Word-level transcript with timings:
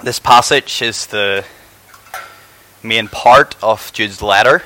This 0.00 0.20
passage 0.20 0.80
is 0.80 1.06
the 1.06 1.44
main 2.84 3.08
part 3.08 3.56
of 3.60 3.92
Jude's 3.92 4.22
letter. 4.22 4.62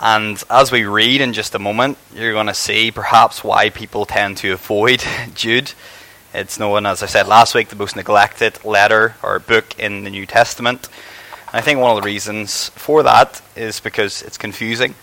And 0.00 0.42
as 0.48 0.72
we 0.72 0.86
read 0.86 1.20
in 1.20 1.34
just 1.34 1.54
a 1.54 1.58
moment, 1.58 1.98
you're 2.14 2.32
going 2.32 2.46
to 2.46 2.54
see 2.54 2.90
perhaps 2.90 3.44
why 3.44 3.68
people 3.68 4.06
tend 4.06 4.38
to 4.38 4.52
avoid 4.54 5.04
Jude. 5.34 5.72
It's 6.32 6.58
known, 6.58 6.86
as 6.86 7.02
I 7.02 7.06
said 7.06 7.28
last 7.28 7.54
week, 7.54 7.68
the 7.68 7.76
most 7.76 7.96
neglected 7.96 8.64
letter 8.64 9.14
or 9.22 9.40
book 9.40 9.78
in 9.78 10.04
the 10.04 10.10
New 10.10 10.24
Testament. 10.24 10.88
And 11.48 11.56
I 11.56 11.60
think 11.60 11.78
one 11.78 11.94
of 11.94 12.02
the 12.02 12.06
reasons 12.06 12.70
for 12.70 13.02
that 13.02 13.42
is 13.56 13.80
because 13.80 14.22
it's 14.22 14.38
confusing. 14.38 14.94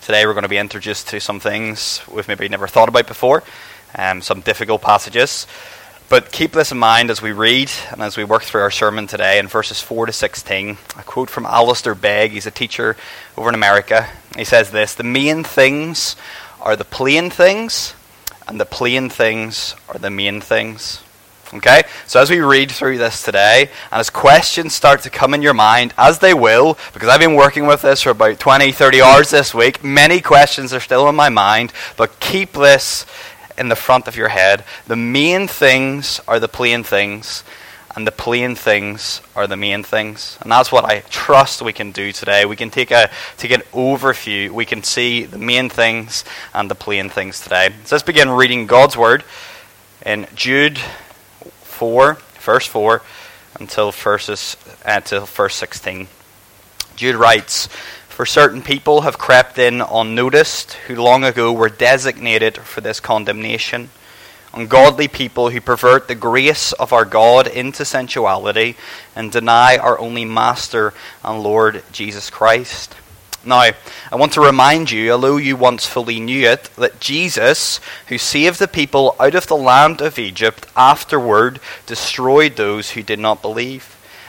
Today 0.00 0.24
we're 0.24 0.32
going 0.32 0.44
to 0.44 0.48
be 0.48 0.56
introduced 0.56 1.08
to 1.08 1.20
some 1.20 1.38
things 1.38 2.00
we've 2.10 2.28
maybe 2.28 2.48
never 2.48 2.66
thought 2.66 2.88
about 2.88 3.06
before, 3.06 3.42
um, 3.94 4.22
some 4.22 4.40
difficult 4.40 4.80
passages. 4.80 5.46
But 6.08 6.30
keep 6.30 6.52
this 6.52 6.72
in 6.72 6.78
mind 6.78 7.10
as 7.10 7.22
we 7.22 7.32
read 7.32 7.70
and 7.90 8.02
as 8.02 8.16
we 8.16 8.24
work 8.24 8.42
through 8.42 8.60
our 8.60 8.70
sermon 8.70 9.06
today 9.06 9.38
in 9.38 9.48
verses 9.48 9.80
4 9.80 10.06
to 10.06 10.12
16. 10.12 10.76
A 10.98 11.02
quote 11.02 11.30
from 11.30 11.46
Alistair 11.46 11.94
Begg, 11.94 12.32
he's 12.32 12.46
a 12.46 12.50
teacher 12.50 12.96
over 13.36 13.48
in 13.48 13.54
America. 13.54 14.08
He 14.36 14.44
says 14.44 14.70
this 14.70 14.94
The 14.94 15.04
main 15.04 15.42
things 15.42 16.16
are 16.60 16.76
the 16.76 16.84
plain 16.84 17.30
things, 17.30 17.94
and 18.46 18.60
the 18.60 18.66
plain 18.66 19.08
things 19.08 19.74
are 19.88 19.98
the 19.98 20.10
main 20.10 20.40
things. 20.40 21.02
Okay? 21.54 21.82
So 22.06 22.20
as 22.20 22.30
we 22.30 22.40
read 22.40 22.70
through 22.70 22.98
this 22.98 23.22
today, 23.22 23.68
and 23.90 24.00
as 24.00 24.08
questions 24.08 24.74
start 24.74 25.02
to 25.02 25.10
come 25.10 25.34
in 25.34 25.42
your 25.42 25.54
mind, 25.54 25.92
as 25.98 26.18
they 26.18 26.32
will, 26.32 26.78
because 26.94 27.08
I've 27.08 27.20
been 27.20 27.34
working 27.34 27.66
with 27.66 27.82
this 27.82 28.02
for 28.02 28.10
about 28.10 28.38
20, 28.38 28.72
30 28.72 29.02
hours 29.02 29.30
this 29.30 29.54
week, 29.54 29.84
many 29.84 30.20
questions 30.20 30.72
are 30.72 30.80
still 30.80 31.08
in 31.08 31.14
my 31.14 31.28
mind, 31.28 31.72
but 31.96 32.18
keep 32.20 32.52
this 32.52 33.04
in 33.58 33.68
the 33.68 33.76
front 33.76 34.08
of 34.08 34.16
your 34.16 34.28
head. 34.28 34.64
The 34.86 34.96
main 34.96 35.48
things 35.48 36.20
are 36.26 36.40
the 36.40 36.48
plain 36.48 36.84
things, 36.84 37.44
and 37.94 38.06
the 38.06 38.12
plain 38.12 38.54
things 38.54 39.20
are 39.36 39.46
the 39.46 39.56
main 39.56 39.82
things. 39.82 40.38
And 40.40 40.50
that's 40.50 40.72
what 40.72 40.84
I 40.84 41.00
trust 41.10 41.60
we 41.60 41.72
can 41.72 41.92
do 41.92 42.10
today. 42.12 42.46
We 42.46 42.56
can 42.56 42.70
take 42.70 42.90
a 42.90 43.10
take 43.36 43.50
an 43.50 43.62
overview. 43.72 44.50
We 44.50 44.64
can 44.64 44.82
see 44.82 45.24
the 45.24 45.38
main 45.38 45.68
things 45.68 46.24
and 46.54 46.70
the 46.70 46.74
plain 46.74 47.10
things 47.10 47.40
today. 47.40 47.70
So 47.84 47.94
let's 47.94 48.02
begin 48.02 48.30
reading 48.30 48.66
God's 48.66 48.96
word 48.96 49.24
in 50.06 50.26
Jude 50.34 50.78
four, 51.62 52.18
verse 52.40 52.66
four, 52.66 53.02
until 53.60 53.92
verses 53.92 54.56
until 54.86 55.26
verse 55.26 55.54
sixteen. 55.54 56.08
Jude 56.96 57.16
writes. 57.16 57.68
For 58.12 58.26
certain 58.26 58.60
people 58.60 59.00
have 59.00 59.16
crept 59.16 59.58
in 59.58 59.80
unnoticed, 59.80 60.74
who 60.86 60.96
long 60.96 61.24
ago 61.24 61.50
were 61.50 61.70
designated 61.70 62.58
for 62.58 62.82
this 62.82 63.00
condemnation. 63.00 63.88
Ungodly 64.52 65.08
people 65.08 65.48
who 65.48 65.62
pervert 65.62 66.08
the 66.08 66.14
grace 66.14 66.72
of 66.72 66.92
our 66.92 67.06
God 67.06 67.46
into 67.46 67.86
sensuality 67.86 68.76
and 69.16 69.32
deny 69.32 69.78
our 69.78 69.98
only 69.98 70.26
Master 70.26 70.92
and 71.24 71.42
Lord 71.42 71.82
Jesus 71.90 72.28
Christ. 72.28 72.94
Now, 73.46 73.60
I 73.60 74.16
want 74.16 74.34
to 74.34 74.42
remind 74.42 74.90
you, 74.90 75.10
although 75.10 75.38
you 75.38 75.56
once 75.56 75.86
fully 75.86 76.20
knew 76.20 76.46
it, 76.46 76.64
that 76.76 77.00
Jesus, 77.00 77.80
who 78.08 78.18
saved 78.18 78.58
the 78.58 78.68
people 78.68 79.16
out 79.18 79.34
of 79.34 79.46
the 79.46 79.56
land 79.56 80.02
of 80.02 80.18
Egypt, 80.18 80.66
afterward 80.76 81.60
destroyed 81.86 82.56
those 82.56 82.90
who 82.90 83.02
did 83.02 83.18
not 83.18 83.40
believe. 83.40 83.96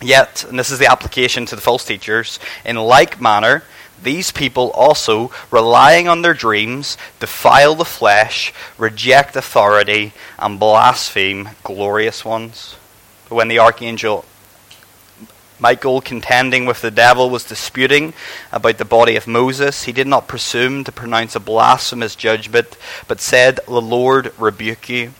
Yet, 0.00 0.44
and 0.44 0.58
this 0.58 0.70
is 0.70 0.78
the 0.78 0.90
application 0.90 1.46
to 1.46 1.56
the 1.56 1.62
false 1.62 1.84
teachers, 1.84 2.38
in 2.64 2.76
like 2.76 3.20
manner, 3.20 3.64
these 4.02 4.30
people 4.30 4.70
also, 4.70 5.32
relying 5.50 6.06
on 6.06 6.22
their 6.22 6.34
dreams, 6.34 6.96
defile 7.18 7.74
the 7.74 7.84
flesh, 7.84 8.52
reject 8.76 9.34
authority, 9.34 10.12
and 10.38 10.60
blaspheme 10.60 11.50
glorious 11.64 12.24
ones. 12.24 12.76
But 13.28 13.34
When 13.34 13.48
the 13.48 13.58
archangel 13.58 14.24
Michael, 15.60 16.00
contending 16.00 16.66
with 16.66 16.82
the 16.82 16.90
devil, 16.90 17.30
was 17.30 17.42
disputing 17.42 18.14
about 18.52 18.78
the 18.78 18.84
body 18.84 19.16
of 19.16 19.26
Moses, 19.26 19.84
he 19.84 19.92
did 19.92 20.06
not 20.06 20.28
presume 20.28 20.84
to 20.84 20.92
pronounce 20.92 21.34
a 21.34 21.40
blasphemous 21.40 22.14
judgment, 22.14 22.76
but 23.08 23.20
said, 23.20 23.58
The 23.66 23.80
Lord 23.80 24.32
rebuke 24.38 24.88
you. 24.88 25.14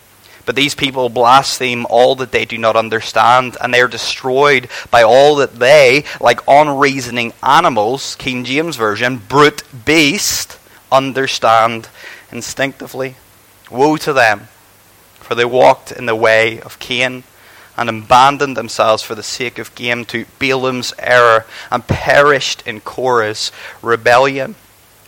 But 0.49 0.57
these 0.57 0.75
people 0.75 1.11
blaspheme 1.11 1.85
all 1.91 2.15
that 2.15 2.33
they 2.33 2.47
do 2.47 2.57
not 2.57 2.75
understand, 2.75 3.59
and 3.61 3.75
they 3.75 3.83
are 3.83 3.87
destroyed 3.87 4.71
by 4.91 5.03
all 5.03 5.35
that 5.37 5.57
they, 5.57 6.05
like 6.23 6.41
unreasoning 6.49 7.35
animals, 7.43 8.17
King 8.17 8.45
James 8.45 8.75
Version, 8.75 9.19
brute 9.19 9.63
beast, 9.85 10.59
understand 10.91 11.91
instinctively. 12.33 13.17
Woe 13.71 13.99
to 13.99 14.15
them, 14.15 14.49
for 15.17 15.35
they 15.35 15.45
walked 15.45 15.93
in 15.93 16.07
the 16.07 16.17
way 16.17 16.63
of 16.63 16.79
Cain 16.79 17.25
and 17.77 17.91
abandoned 17.91 18.57
themselves 18.57 19.03
for 19.03 19.15
the 19.15 19.23
sake 19.23 19.59
of 19.59 19.75
gain 19.75 20.07
to 20.07 20.25
Balaam's 20.39 20.95
error 20.99 21.45
and 21.71 21.87
perished 21.87 22.67
in 22.67 22.81
Korah's 22.81 23.53
rebellion. 23.83 24.55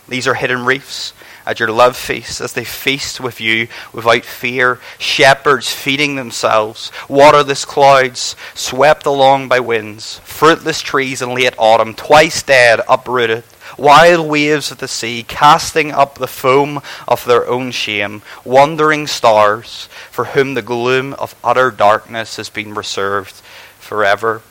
These 0.07 0.27
are 0.27 0.35
hidden 0.35 0.65
reefs 0.65 1.13
at 1.45 1.59
your 1.59 1.71
love 1.71 1.95
feast 1.97 2.41
as 2.41 2.53
they 2.53 2.63
feast 2.63 3.19
with 3.19 3.41
you 3.41 3.67
without 3.93 4.25
fear. 4.25 4.79
Shepherds 4.97 5.71
feeding 5.73 6.15
themselves, 6.15 6.91
waterless 7.07 7.65
clouds 7.65 8.35
swept 8.53 9.05
along 9.05 9.47
by 9.47 9.59
winds, 9.59 10.19
fruitless 10.19 10.81
trees 10.81 11.21
in 11.21 11.33
late 11.33 11.55
autumn, 11.57 11.93
twice 11.93 12.43
dead, 12.43 12.81
uprooted. 12.87 13.43
Wild 13.77 14.27
waves 14.27 14.69
of 14.71 14.79
the 14.79 14.87
sea 14.87 15.23
casting 15.23 15.91
up 15.91 16.15
the 16.15 16.27
foam 16.27 16.81
of 17.07 17.23
their 17.25 17.47
own 17.47 17.71
shame, 17.71 18.21
wandering 18.43 19.07
stars 19.07 19.87
for 20.11 20.25
whom 20.25 20.53
the 20.53 20.61
gloom 20.61 21.13
of 21.13 21.35
utter 21.43 21.71
darkness 21.71 22.35
has 22.35 22.49
been 22.49 22.73
reserved 22.73 23.35
forever. 23.79 24.41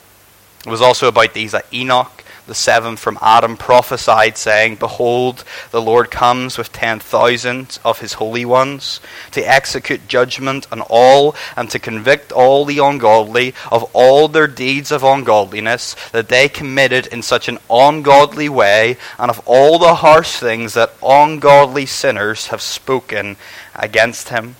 It 0.65 0.69
was 0.69 0.81
also 0.81 1.07
about 1.07 1.33
these 1.33 1.51
that 1.51 1.71
Enoch 1.73 2.23
the 2.51 2.55
seven 2.55 2.97
from 2.97 3.17
Adam 3.21 3.55
prophesied, 3.55 4.37
saying, 4.37 4.75
Behold, 4.75 5.45
the 5.71 5.81
Lord 5.81 6.11
comes 6.11 6.57
with 6.57 6.73
ten 6.73 6.99
thousand 6.99 7.79
of 7.85 8.01
his 8.01 8.15
holy 8.19 8.43
ones 8.43 8.99
to 9.31 9.41
execute 9.41 10.09
judgment 10.09 10.67
on 10.69 10.81
all 10.89 11.33
and 11.55 11.69
to 11.69 11.79
convict 11.79 12.33
all 12.33 12.65
the 12.65 12.79
ungodly 12.79 13.53
of 13.71 13.89
all 13.93 14.27
their 14.27 14.47
deeds 14.47 14.91
of 14.91 15.01
ungodliness 15.01 15.95
that 16.11 16.27
they 16.27 16.49
committed 16.49 17.07
in 17.07 17.21
such 17.21 17.47
an 17.47 17.57
ungodly 17.69 18.49
way, 18.49 18.97
and 19.17 19.31
of 19.31 19.41
all 19.45 19.79
the 19.79 19.95
harsh 19.95 20.35
things 20.35 20.73
that 20.73 20.93
ungodly 21.01 21.85
sinners 21.85 22.47
have 22.47 22.61
spoken 22.61 23.37
against 23.75 24.27
him. 24.27 24.57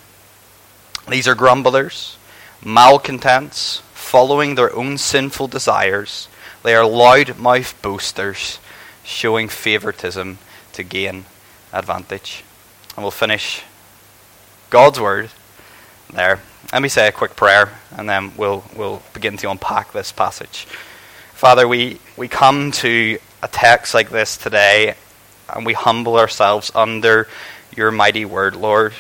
These 1.10 1.28
are 1.28 1.36
grumblers, 1.36 2.16
malcontents, 2.64 3.82
following 3.94 4.56
their 4.56 4.74
own 4.74 4.98
sinful 4.98 5.50
desires 5.50 6.30
they 6.64 6.76
are 6.76 6.86
loud 6.86 7.38
mouthed 7.38 7.82
boasters, 7.82 8.60
showing 9.04 9.50
favoritism 9.50 10.38
to 10.74 10.84
gain 10.84 11.26
advantage. 11.74 12.44
And 12.96 13.04
we'll 13.04 13.12
finish 13.12 13.64
God's 14.70 15.00
word 15.00 15.30
there. 16.14 16.40
Let 16.72 16.82
me 16.82 16.90
say 16.90 17.08
a 17.08 17.12
quick 17.12 17.36
prayer, 17.36 17.72
and 17.98 18.08
then 18.08 18.32
we'll, 18.38 18.64
we'll 18.76 19.02
begin 19.14 19.38
to 19.38 19.50
unpack 19.50 19.92
this 19.92 20.12
passage. 20.12 20.66
Father, 21.34 21.68
we, 21.68 22.00
we 22.16 22.28
come 22.28 22.72
to 22.72 23.18
a 23.42 23.48
text 23.48 23.94
like 23.94 24.10
this 24.10 24.38
today, 24.38 24.96
and 25.54 25.66
we 25.66 25.74
humble 25.74 26.18
ourselves 26.18 26.72
under 26.76 27.28
your 27.76 27.92
mighty 27.92 28.26
word, 28.26 28.56
Lord. 28.56 28.94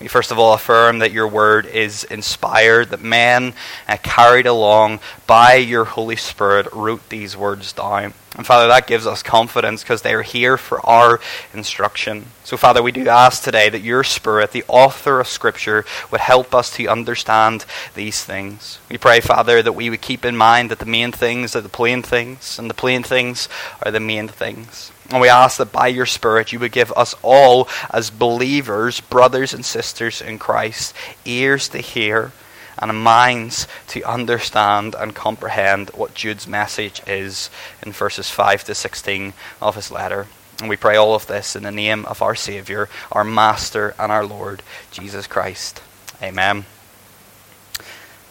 We 0.00 0.08
first 0.08 0.30
of 0.30 0.38
all 0.38 0.52
affirm 0.52 0.98
that 0.98 1.12
your 1.12 1.26
word 1.26 1.64
is 1.64 2.04
inspired, 2.04 2.90
that 2.90 3.00
man, 3.00 3.54
uh, 3.88 3.96
carried 4.02 4.46
along 4.46 5.00
by 5.26 5.54
your 5.54 5.84
Holy 5.84 6.16
Spirit 6.16 6.66
wrote 6.72 7.08
these 7.08 7.34
words 7.34 7.72
down. 7.72 8.12
And 8.36 8.46
Father, 8.46 8.68
that 8.68 8.86
gives 8.86 9.06
us 9.06 9.22
confidence 9.22 9.82
because 9.82 10.02
they 10.02 10.12
are 10.12 10.20
here 10.20 10.58
for 10.58 10.84
our 10.84 11.18
instruction. 11.54 12.26
So, 12.44 12.58
Father, 12.58 12.82
we 12.82 12.92
do 12.92 13.08
ask 13.08 13.42
today 13.42 13.70
that 13.70 13.80
your 13.80 14.04
Spirit, 14.04 14.52
the 14.52 14.64
author 14.68 15.18
of 15.18 15.28
Scripture, 15.28 15.86
would 16.10 16.20
help 16.20 16.54
us 16.54 16.70
to 16.76 16.86
understand 16.88 17.64
these 17.94 18.22
things. 18.22 18.78
We 18.90 18.98
pray, 18.98 19.20
Father, 19.20 19.62
that 19.62 19.72
we 19.72 19.88
would 19.88 20.02
keep 20.02 20.26
in 20.26 20.36
mind 20.36 20.70
that 20.70 20.80
the 20.80 20.84
main 20.84 21.12
things 21.12 21.56
are 21.56 21.62
the 21.62 21.70
plain 21.70 22.02
things, 22.02 22.58
and 22.58 22.68
the 22.68 22.74
plain 22.74 23.02
things 23.02 23.48
are 23.82 23.90
the 23.90 24.00
main 24.00 24.28
things. 24.28 24.92
And 25.10 25.20
we 25.20 25.28
ask 25.28 25.58
that 25.58 25.72
by 25.72 25.86
your 25.88 26.06
Spirit 26.06 26.52
you 26.52 26.58
would 26.58 26.72
give 26.72 26.92
us 26.92 27.14
all, 27.22 27.68
as 27.90 28.10
believers, 28.10 29.00
brothers 29.00 29.54
and 29.54 29.64
sisters 29.64 30.20
in 30.20 30.38
Christ, 30.38 30.94
ears 31.24 31.68
to 31.68 31.78
hear 31.78 32.32
and 32.78 33.02
minds 33.02 33.66
to 33.88 34.02
understand 34.02 34.94
and 34.94 35.14
comprehend 35.14 35.90
what 35.90 36.14
Jude's 36.14 36.46
message 36.46 37.00
is 37.06 37.50
in 37.84 37.92
verses 37.92 38.30
5 38.30 38.64
to 38.64 38.74
16 38.74 39.32
of 39.62 39.76
his 39.76 39.90
letter. 39.90 40.26
And 40.60 40.68
we 40.68 40.76
pray 40.76 40.96
all 40.96 41.14
of 41.14 41.26
this 41.26 41.54
in 41.54 41.62
the 41.62 41.72
name 41.72 42.04
of 42.06 42.22
our 42.22 42.34
Saviour, 42.34 42.88
our 43.12 43.24
Master, 43.24 43.94
and 43.98 44.10
our 44.10 44.24
Lord, 44.24 44.62
Jesus 44.90 45.26
Christ. 45.26 45.82
Amen. 46.22 46.64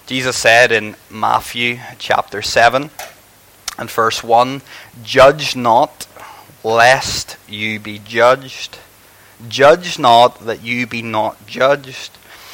Jesus 0.08 0.36
said 0.36 0.72
in 0.72 0.96
Matthew 1.10 1.80
chapter 1.98 2.42
7 2.42 2.90
and 3.78 3.92
verse 3.92 4.24
1 4.24 4.62
Judge 5.04 5.56
not, 5.56 6.08
lest 6.66 7.38
you 7.48 7.80
be 7.80 8.00
judged. 8.00 8.80
Judge 9.48 10.00
not, 10.00 10.40
that 10.46 10.64
you 10.64 10.88
be 10.88 11.04
not 11.04 11.46
judged. 11.46 12.12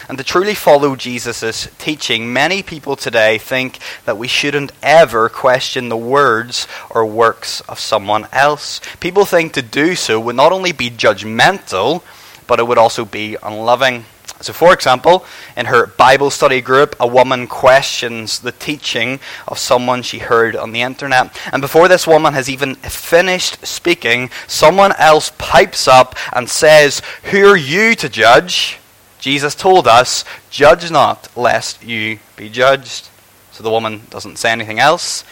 And 0.09 0.17
to 0.17 0.23
truly 0.23 0.53
follow 0.53 0.97
Jesus' 0.97 1.69
teaching, 1.77 2.33
many 2.33 2.61
people 2.61 2.97
today 2.97 3.37
think 3.37 3.79
that 4.03 4.17
we 4.17 4.27
shouldn't 4.27 4.73
ever 4.83 5.29
question 5.29 5.87
the 5.87 5.95
words 5.95 6.67
or 6.89 7.05
works 7.05 7.61
of 7.61 7.79
someone 7.79 8.27
else. 8.33 8.81
People 8.99 9.23
think 9.23 9.53
to 9.53 9.61
do 9.61 9.95
so 9.95 10.19
would 10.19 10.35
not 10.35 10.51
only 10.51 10.73
be 10.73 10.89
judgmental, 10.89 12.03
but 12.47 12.59
it 12.59 12.67
would 12.67 12.77
also 12.77 13.05
be 13.05 13.37
unloving. 13.41 14.03
So, 14.41 14.53
for 14.53 14.73
example, 14.73 15.25
in 15.55 15.67
her 15.67 15.87
Bible 15.87 16.29
study 16.29 16.61
group, 16.61 16.95
a 16.99 17.07
woman 17.07 17.47
questions 17.47 18.39
the 18.39 18.51
teaching 18.51 19.19
of 19.47 19.57
someone 19.57 20.01
she 20.01 20.19
heard 20.19 20.55
on 20.55 20.71
the 20.71 20.81
internet. 20.81 21.37
And 21.51 21.61
before 21.61 21.87
this 21.87 22.07
woman 22.07 22.33
has 22.33 22.49
even 22.49 22.75
finished 22.75 23.65
speaking, 23.65 24.29
someone 24.47 24.93
else 24.97 25.31
pipes 25.37 25.87
up 25.87 26.15
and 26.33 26.49
says, 26.49 27.01
Who 27.25 27.45
are 27.45 27.57
you 27.57 27.95
to 27.95 28.09
judge? 28.09 28.77
Jesus 29.19 29.53
told 29.53 29.87
us, 29.87 30.25
Judge 30.49 30.89
not, 30.89 31.29
lest 31.37 31.83
you 31.83 32.19
be 32.35 32.49
judged. 32.49 33.07
So 33.51 33.63
the 33.63 33.69
woman 33.69 34.01
doesn't 34.09 34.37
say 34.37 34.51
anything 34.51 34.79
else, 34.79 35.23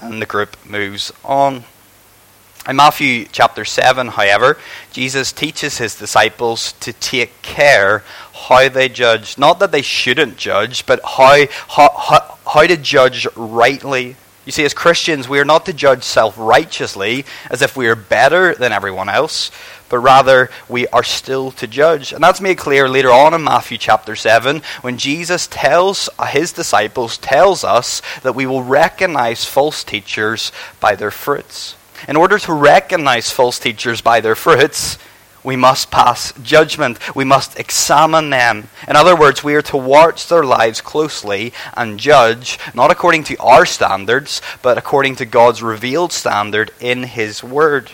and 0.00 0.20
the 0.20 0.26
group 0.26 0.56
moves 0.66 1.12
on. 1.24 1.64
In 2.68 2.76
Matthew 2.76 3.26
chapter 3.32 3.64
7, 3.64 4.08
however, 4.08 4.58
Jesus 4.92 5.32
teaches 5.32 5.78
his 5.78 5.96
disciples 5.96 6.72
to 6.74 6.92
take 6.92 7.42
care 7.42 8.04
how 8.48 8.68
they 8.68 8.88
judge. 8.88 9.38
Not 9.38 9.60
that 9.60 9.72
they 9.72 9.82
shouldn't 9.82 10.36
judge, 10.36 10.86
but 10.86 11.00
how, 11.04 11.46
how, 11.68 11.88
how, 11.90 12.38
how 12.46 12.66
to 12.66 12.76
judge 12.76 13.26
rightly. 13.36 14.16
You 14.44 14.52
see, 14.52 14.64
as 14.64 14.74
Christians, 14.74 15.28
we 15.28 15.38
are 15.38 15.44
not 15.44 15.66
to 15.66 15.72
judge 15.72 16.02
self 16.02 16.34
righteously 16.36 17.24
as 17.50 17.62
if 17.62 17.76
we 17.76 17.86
are 17.88 17.94
better 17.94 18.54
than 18.54 18.72
everyone 18.72 19.08
else, 19.08 19.52
but 19.88 19.98
rather 19.98 20.50
we 20.68 20.88
are 20.88 21.04
still 21.04 21.52
to 21.52 21.66
judge. 21.68 22.12
And 22.12 22.22
that's 22.22 22.40
made 22.40 22.58
clear 22.58 22.88
later 22.88 23.10
on 23.10 23.34
in 23.34 23.44
Matthew 23.44 23.78
chapter 23.78 24.16
7 24.16 24.62
when 24.80 24.98
Jesus 24.98 25.46
tells 25.46 26.08
uh, 26.18 26.26
his 26.26 26.52
disciples, 26.52 27.18
tells 27.18 27.62
us 27.62 28.02
that 28.22 28.34
we 28.34 28.46
will 28.46 28.64
recognize 28.64 29.44
false 29.44 29.84
teachers 29.84 30.50
by 30.80 30.96
their 30.96 31.12
fruits. 31.12 31.76
In 32.08 32.16
order 32.16 32.38
to 32.40 32.52
recognize 32.52 33.30
false 33.30 33.60
teachers 33.60 34.00
by 34.00 34.20
their 34.20 34.34
fruits, 34.34 34.98
we 35.44 35.56
must 35.56 35.90
pass 35.90 36.32
judgment. 36.42 36.98
We 37.16 37.24
must 37.24 37.58
examine 37.58 38.30
them. 38.30 38.68
In 38.86 38.94
other 38.94 39.16
words, 39.16 39.42
we 39.42 39.54
are 39.54 39.62
to 39.62 39.76
watch 39.76 40.28
their 40.28 40.44
lives 40.44 40.80
closely 40.80 41.52
and 41.74 41.98
judge, 41.98 42.58
not 42.74 42.90
according 42.90 43.24
to 43.24 43.36
our 43.38 43.66
standards, 43.66 44.40
but 44.62 44.78
according 44.78 45.16
to 45.16 45.26
God's 45.26 45.62
revealed 45.62 46.12
standard 46.12 46.70
in 46.80 47.02
His 47.02 47.42
Word. 47.42 47.90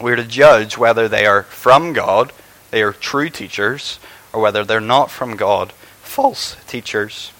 We 0.00 0.12
are 0.12 0.16
to 0.16 0.24
judge 0.24 0.76
whether 0.76 1.08
they 1.08 1.24
are 1.24 1.44
from 1.44 1.92
God, 1.92 2.32
they 2.70 2.82
are 2.82 2.92
true 2.92 3.30
teachers, 3.30 3.98
or 4.32 4.40
whether 4.40 4.64
they're 4.64 4.80
not 4.80 5.10
from 5.10 5.36
God, 5.36 5.72
false 6.02 6.56
teachers. 6.66 7.32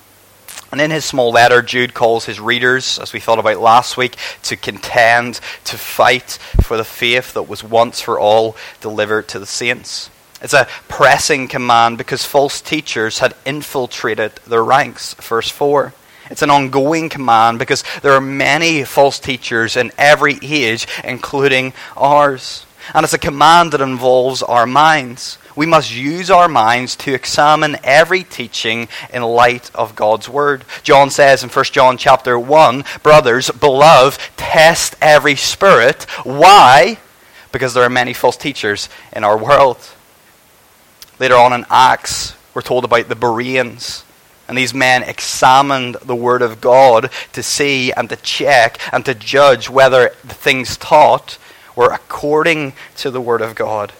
And 0.73 0.81
in 0.81 0.91
his 0.91 1.05
small 1.05 1.31
letter, 1.31 1.63
Jude 1.63 1.95
calls 1.95 2.25
his 2.25 2.41
readers, 2.41 2.99
as 2.99 3.13
we 3.13 3.21
thought 3.21 3.39
about 3.39 3.61
last 3.61 3.97
week, 3.97 4.17
to 4.45 4.57
contend, 4.57 5.41
to 5.65 5.79
fight 5.79 6.39
for 6.63 6.77
the 6.77 6.85
faith 6.85 7.35
that 7.35 7.45
was 7.45 7.63
once 7.63 8.01
for 8.01 8.19
all 8.19 8.57
delivered 8.81 9.29
to 9.29 9.39
the 9.39 9.47
saints. 9.47 10.11
It's 10.43 10.53
a 10.53 10.69
pressing 10.89 11.49
command 11.49 11.99
because 11.99 12.25
false 12.25 12.61
teachers 12.61 13.21
had 13.21 13.35
infiltrated 13.45 14.33
their 14.47 14.65
ranks. 14.65 15.15
Verse 15.15 15.49
4. 15.49 15.95
It's 16.31 16.43
an 16.43 16.51
ongoing 16.51 17.09
command 17.09 17.59
because 17.59 17.85
there 18.03 18.13
are 18.13 18.21
many 18.21 18.85
false 18.85 19.19
teachers 19.19 19.77
in 19.77 19.93
every 19.97 20.39
age, 20.43 20.87
including 21.05 21.73
ours. 21.97 22.67
And 22.93 23.05
it's 23.05 23.15
a 23.15 23.19
command 23.19 23.73
that 23.73 23.81
involves 23.81 24.43
our 24.43 24.67
minds 24.67 25.39
we 25.57 25.67
must 25.67 25.93
use 25.93 26.31
our 26.31 26.49
minds 26.49 26.95
to 26.97 27.15
examine 27.15 27.79
every 27.83 28.23
teaching 28.23 28.89
in 29.13 29.23
light 29.23 29.71
of 29.75 29.97
God's 29.97 30.29
word. 30.29 30.65
John 30.83 31.11
says 31.11 31.43
in 31.43 31.49
1 31.49 31.65
John 31.67 31.97
chapter 31.97 32.39
1, 32.39 32.85
brothers, 33.03 33.51
beloved, 33.51 34.21
test 34.37 34.95
every 35.01 35.35
spirit. 35.35 36.05
Why? 36.25 36.99
Because 37.53 37.73
there 37.73 37.85
are 37.85 37.91
many 37.91 38.13
false 38.13 38.37
teachers 38.37 38.91
in 39.15 39.25
our 39.25 39.39
world. 39.39 39.79
Later 41.19 41.37
on 41.37 41.55
in 41.55 41.65
Acts, 41.71 42.35
we're 42.53 42.61
told 42.61 42.85
about 42.85 43.09
the 43.09 43.17
Bereans. 43.17 44.05
And 44.49 44.57
these 44.57 44.75
men 44.75 45.03
examined 45.03 45.97
the 46.05 46.15
Word 46.15 46.43
of 46.43 46.61
God 46.61 47.11
to 47.33 47.43
see 47.43 47.93
and 47.93 48.09
to 48.11 48.17
check 48.17 48.79
and 48.93 49.05
to 49.07 49.15
judge 49.15 49.69
whether 49.69 50.13
the 50.23 50.35
things 50.35 50.77
taught 50.77 51.39
were 51.75 51.91
according 51.91 52.75
to 52.97 53.11
the 53.11 53.21
Word 53.21 53.41
of 53.41 53.55
God. 53.55 53.93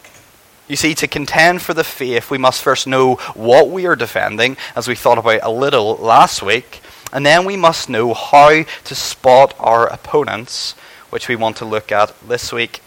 You 0.69 0.75
see, 0.75 0.95
to 0.97 1.07
contend 1.07 1.63
for 1.63 1.75
the 1.75 1.85
faith, 1.85 2.29
we 2.29 2.39
must 2.39 2.61
first 2.61 2.89
know 2.89 3.15
what 3.35 3.71
we 3.71 3.87
are 3.87 3.95
defending, 3.95 4.57
as 4.75 4.89
we 4.89 4.97
thought 4.97 5.19
about 5.19 5.41
a 5.45 5.51
little 5.51 5.95
last 5.97 6.43
week, 6.43 6.81
and 7.13 7.25
then 7.25 7.45
we 7.45 7.57
must 7.57 7.89
know 7.89 8.15
how 8.15 8.65
to 8.65 8.95
spot 8.95 9.55
our 9.61 9.87
opponents, 9.87 10.73
which 11.11 11.29
we 11.29 11.37
want 11.37 11.57
to 11.59 11.65
look 11.65 11.93
at 11.93 12.13
this 12.27 12.53
week. 12.53 12.81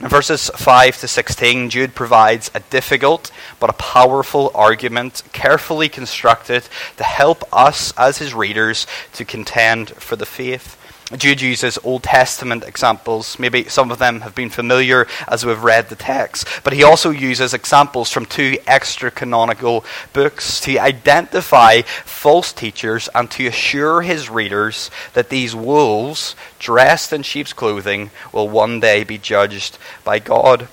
In 0.00 0.08
verses 0.08 0.50
5 0.54 0.98
to 1.00 1.08
16, 1.08 1.70
Jude 1.70 1.94
provides 1.94 2.50
a 2.54 2.60
difficult 2.60 3.30
but 3.60 3.70
a 3.70 3.74
powerful 3.74 4.50
argument, 4.54 5.22
carefully 5.32 5.88
constructed 5.90 6.68
to 6.96 7.04
help 7.04 7.44
us 7.52 7.92
as 7.98 8.18
his 8.18 8.34
readers 8.34 8.86
to 9.12 9.24
contend 9.24 9.90
for 9.90 10.16
the 10.16 10.26
faith. 10.26 10.75
Jude 11.14 11.40
uses 11.40 11.78
Old 11.84 12.02
Testament 12.02 12.64
examples. 12.64 13.38
Maybe 13.38 13.68
some 13.68 13.92
of 13.92 13.98
them 13.98 14.22
have 14.22 14.34
been 14.34 14.50
familiar 14.50 15.06
as 15.28 15.46
we've 15.46 15.62
read 15.62 15.88
the 15.88 15.94
text. 15.94 16.48
But 16.64 16.72
he 16.72 16.82
also 16.82 17.10
uses 17.10 17.54
examples 17.54 18.10
from 18.10 18.26
two 18.26 18.58
extra 18.66 19.12
canonical 19.12 19.84
books 20.12 20.58
to 20.62 20.78
identify 20.78 21.82
false 21.82 22.52
teachers 22.52 23.08
and 23.14 23.30
to 23.30 23.46
assure 23.46 24.02
his 24.02 24.28
readers 24.28 24.90
that 25.12 25.28
these 25.28 25.54
wolves, 25.54 26.34
dressed 26.58 27.12
in 27.12 27.22
sheep's 27.22 27.52
clothing, 27.52 28.10
will 28.32 28.48
one 28.48 28.80
day 28.80 29.04
be 29.04 29.16
judged 29.16 29.78
by 30.02 30.18
God. 30.18 30.66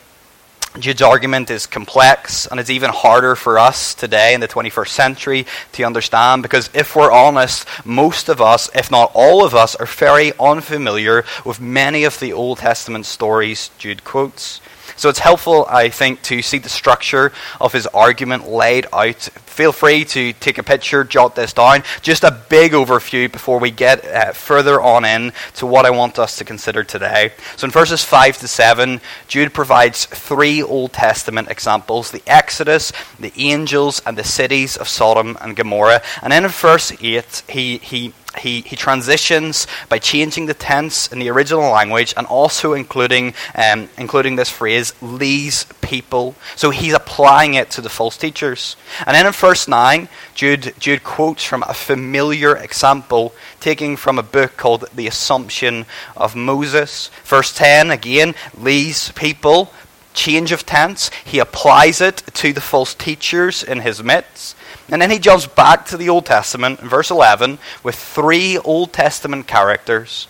Jude's 0.80 1.03
argument 1.03 1.51
is 1.51 1.68
complex 1.68 2.48
and 2.48 2.60
it's 2.60 2.72
even 2.72 2.89
harder 2.89 3.36
for 3.36 3.60
us 3.60 3.94
today 3.94 4.34
in 4.34 4.42
the 4.42 4.48
21st 4.48 4.88
century 4.88 5.46
to 5.74 5.84
understand 5.84 6.42
because 6.42 6.70
if 6.74 6.96
we're 6.96 7.12
honest, 7.12 7.68
most 7.86 8.27
of 8.27 8.42
us, 8.42 8.72
if 8.74 8.89
not 8.89 9.12
all 9.13 9.46
of 9.46 9.53
us, 9.53 9.75
are 9.75 9.86
very 9.86 10.34
unfamiliar 10.39 11.25
with 11.46 11.62
many 11.62 12.06
of 12.06 12.20
the 12.20 12.34
Old 12.34 12.58
Testament 12.58 13.06
stories 13.06 13.70
Jude 13.77 14.03
quotes. 14.03 14.62
So 15.03 15.10
it's 15.10 15.19
helpful, 15.19 15.65
I 15.67 15.89
think, 15.89 16.22
to 16.22 16.41
see 16.41 16.60
the 16.60 16.69
structure 16.69 17.33
of 17.60 17.74
his 17.74 17.88
argument 17.88 18.48
laid 18.48 18.88
out. 18.93 19.22
Feel 19.22 19.74
free 19.74 20.05
to 20.05 20.31
take 20.31 20.57
a 20.60 20.63
picture, 20.63 21.03
jot 21.03 21.36
this 21.36 21.51
down. 21.51 21.83
Just 22.01 22.24
a 22.24 22.31
big 22.31 22.72
overview 22.72 23.29
before 23.29 23.60
we 23.60 23.69
get 23.69 24.05
uh, 24.05 24.31
further 24.31 24.79
on 24.81 25.03
in 25.03 25.33
to 25.55 25.65
what 25.65 25.86
I 25.86 25.89
want 25.89 26.19
us 26.19 26.38
to 26.38 26.45
consider 26.45 26.86
today. 26.86 27.33
So 27.57 27.65
in 27.65 27.72
verses 27.72 28.01
5 28.05 28.38
to 28.38 28.48
7, 28.48 29.01
Jude 29.27 29.53
provides 29.53 30.05
three 30.05 30.63
Old 30.63 30.93
Testament 30.93 31.51
examples 31.51 32.12
the 32.12 32.24
Exodus, 32.25 32.93
the 33.19 33.33
angels, 33.36 34.01
and 34.05 34.17
the 34.17 34.24
cities 34.24 34.77
of 34.77 34.88
Sodom 34.88 35.38
and 35.41 35.53
Gomorrah. 35.53 36.01
And 36.22 36.31
then 36.31 36.45
in 36.45 36.50
verse 36.50 36.93
8, 37.01 37.43
he, 37.50 37.77
he 37.79 38.13
he, 38.39 38.61
he 38.61 38.75
transitions 38.75 39.67
by 39.89 39.99
changing 39.99 40.45
the 40.45 40.53
tense 40.53 41.11
in 41.11 41.19
the 41.19 41.29
original 41.29 41.71
language 41.71 42.13
and 42.17 42.25
also 42.27 42.73
including, 42.73 43.33
um, 43.55 43.89
including 43.97 44.35
this 44.35 44.49
phrase, 44.49 44.93
these 45.01 45.65
people. 45.81 46.35
So 46.55 46.69
he's 46.69 46.93
applying 46.93 47.53
it 47.53 47.69
to 47.71 47.81
the 47.81 47.89
false 47.89 48.17
teachers. 48.17 48.75
And 49.05 49.15
then 49.15 49.25
in 49.25 49.33
verse 49.33 49.67
9, 49.67 50.09
Jude, 50.33 50.73
Jude 50.79 51.03
quotes 51.03 51.43
from 51.43 51.63
a 51.63 51.73
familiar 51.73 52.55
example 52.57 53.33
taking 53.59 53.95
from 53.95 54.19
a 54.19 54.23
book 54.23 54.57
called 54.57 54.85
The 54.93 55.07
Assumption 55.07 55.85
of 56.17 56.35
Moses. 56.35 57.09
Verse 57.23 57.53
10, 57.55 57.91
again, 57.91 58.35
these 58.57 59.11
people, 59.11 59.71
change 60.13 60.51
of 60.51 60.65
tense. 60.65 61.09
He 61.25 61.39
applies 61.39 62.01
it 62.01 62.17
to 62.33 62.53
the 62.53 62.61
false 62.61 62.93
teachers 62.93 63.63
in 63.63 63.79
his 63.79 64.03
midst. 64.03 64.55
And 64.89 65.01
then 65.01 65.12
he 65.12 65.20
jumps 65.20 65.48
back 65.48 65.86
to 65.88 65.98
the 65.98 66.10
Old 66.10 66.25
Testament 66.25 66.80
in 66.80 66.89
verse 66.89 67.10
11 67.12 67.60
with 67.84 67.96
three 67.96 68.58
Old 68.58 68.94
Testament 68.94 69.48
characters 69.48 70.27